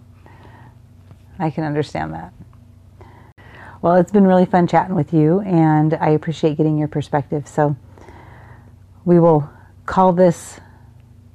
I 1.38 1.50
can 1.50 1.64
understand 1.64 2.14
that. 2.14 2.32
Well, 3.84 3.96
it's 3.96 4.10
been 4.10 4.26
really 4.26 4.46
fun 4.46 4.66
chatting 4.66 4.94
with 4.94 5.12
you, 5.12 5.40
and 5.40 5.92
I 5.92 6.08
appreciate 6.08 6.56
getting 6.56 6.78
your 6.78 6.88
perspective. 6.88 7.46
So 7.46 7.76
we 9.04 9.20
will 9.20 9.46
call 9.84 10.14
this 10.14 10.58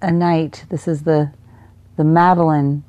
a 0.02 0.10
night. 0.12 0.66
This 0.70 0.88
is 0.88 1.04
the 1.04 1.32
the 1.96 2.04
Madeline 2.04 2.84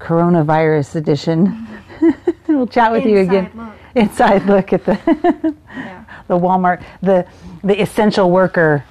coronavirus 0.00 0.96
edition. 0.96 1.68
we'll 2.48 2.66
chat 2.66 2.90
with 2.90 3.06
you 3.06 3.18
again. 3.18 3.44
Inside 3.44 3.54
look. 3.54 3.72
Inside 3.94 4.46
look 4.46 4.72
at 4.72 4.84
the 4.84 5.54
Yeah. 5.68 6.04
the 6.26 6.36
Walmart, 6.36 6.82
the 7.00 7.24
the 7.62 7.80
essential 7.80 8.32
worker 8.32 8.84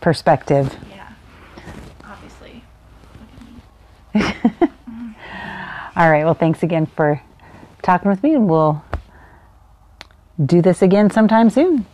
perspective. 0.00 0.76
Yeah. 0.90 1.08
Obviously. 2.04 2.64
All 5.94 6.10
right. 6.10 6.24
Well, 6.24 6.34
thanks 6.34 6.64
again 6.64 6.86
for 6.86 7.22
talking 7.80 8.10
with 8.10 8.24
me, 8.24 8.34
and 8.34 8.48
we'll 8.50 8.82
do 10.46 10.62
this 10.62 10.82
again 10.82 11.10
sometime 11.10 11.50
soon. 11.50 11.86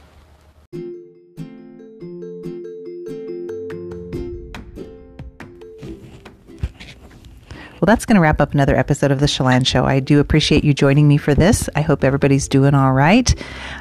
Well, 7.81 7.87
that's 7.87 8.07
going 8.07 8.17
to 8.17 8.21
wrap 8.21 8.41
up 8.41 8.55
another 8.55 8.75
episode 8.75 9.13
of 9.13 9.21
the 9.21 9.29
Chelan 9.29 9.63
Show. 9.63 9.85
I 9.85 10.01
do 10.01 10.19
appreciate 10.19 10.65
you 10.65 10.75
joining 10.75 11.07
me 11.07 11.17
for 11.17 11.33
this. 11.33 11.71
I 11.77 11.81
hope 11.81 12.03
everybody's 12.03 12.49
doing 12.49 12.75
all 12.75 12.93
right. 12.93 13.33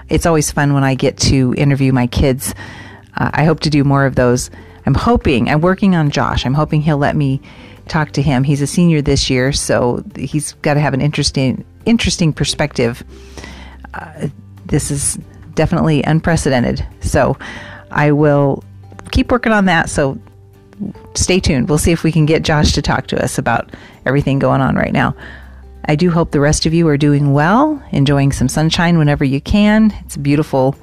It's 0.08 0.28
always 0.28 0.52
fun 0.52 0.76
when 0.76 0.84
I 0.84 0.94
get 0.94 1.18
to 1.18 1.56
interview 1.58 1.92
my 1.92 2.06
kids. 2.06 2.54
Uh, 3.16 3.32
I 3.34 3.44
hope 3.44 3.62
to 3.62 3.72
do 3.72 3.84
more 3.84 4.06
of 4.06 4.14
those. 4.14 4.52
I'm 4.86 4.94
hoping, 4.94 5.50
I'm 5.50 5.62
working 5.62 5.96
on 5.96 6.12
Josh. 6.12 6.46
I'm 6.46 6.54
hoping 6.54 6.82
he'll 6.82 7.00
let 7.00 7.16
me 7.16 7.42
talk 7.88 8.12
to 8.12 8.22
him. 8.22 8.44
He's 8.44 8.62
a 8.62 8.68
senior 8.68 9.02
this 9.02 9.32
year, 9.32 9.52
so 9.52 10.04
he's 10.16 10.54
got 10.62 10.76
to 10.76 10.80
have 10.80 10.94
an 10.94 11.02
interesting, 11.02 11.66
interesting 11.86 12.34
perspective. 12.34 13.04
Uh, 13.96 14.28
this 14.68 14.92
is 14.92 15.20
definitely 15.56 16.04
unprecedented. 16.04 16.86
So 17.02 17.38
I 17.92 18.12
will 18.12 18.64
keep 19.12 19.32
working 19.32 19.52
on 19.52 19.66
that. 19.66 19.90
So 19.90 20.20
stay 21.16 21.40
tuned. 21.40 21.70
We'll 21.70 21.78
see 21.78 21.92
if 21.92 22.04
we 22.04 22.12
can 22.12 22.26
get 22.26 22.44
Josh 22.44 22.74
to 22.74 22.82
talk 22.82 23.08
to 23.08 23.24
us 23.24 23.38
about 23.38 23.74
everything 24.06 24.40
going 24.40 24.62
on 24.62 24.76
right 24.76 24.94
now. 24.94 25.16
I 25.86 25.96
do 25.96 26.12
hope 26.12 26.32
the 26.32 26.40
rest 26.40 26.66
of 26.66 26.74
you 26.74 26.88
are 26.90 26.98
doing 26.98 27.34
well, 27.34 27.82
enjoying 27.92 28.32
some 28.32 28.50
sunshine 28.50 28.98
whenever 28.98 29.24
you 29.24 29.40
can. 29.40 29.94
It's 30.06 30.18
beautiful 30.18 30.76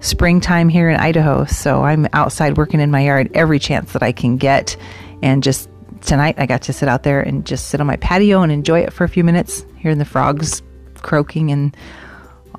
springtime 0.00 0.68
here 0.68 0.88
in 0.90 0.96
Idaho, 0.96 1.44
so 1.46 1.82
I'm 1.82 2.06
outside 2.12 2.56
working 2.56 2.80
in 2.80 2.90
my 2.90 3.04
yard 3.04 3.30
every 3.34 3.58
chance 3.58 3.92
that 3.92 4.02
I 4.02 4.12
can 4.12 4.36
get. 4.36 4.76
And 5.22 5.42
just 5.42 5.68
tonight, 6.02 6.36
I 6.38 6.46
got 6.46 6.62
to 6.62 6.72
sit 6.72 6.88
out 6.88 7.02
there 7.02 7.20
and 7.20 7.46
just 7.46 7.68
sit 7.68 7.80
on 7.80 7.86
my 7.86 7.96
patio 7.96 8.42
and 8.42 8.52
enjoy 8.52 8.80
it 8.80 8.92
for 8.92 9.04
a 9.04 9.08
few 9.08 9.24
minutes, 9.24 9.64
hearing 9.76 9.98
the 9.98 10.04
frogs 10.04 10.62
croaking 11.02 11.50
and 11.50 11.74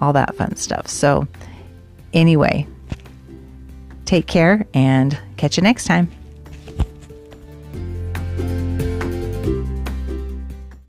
all 0.01 0.13
that 0.13 0.35
fun 0.35 0.55
stuff. 0.55 0.87
So, 0.87 1.27
anyway, 2.13 2.67
take 4.05 4.27
care 4.27 4.65
and 4.73 5.17
catch 5.37 5.57
you 5.57 5.63
next 5.63 5.85
time. 5.85 6.11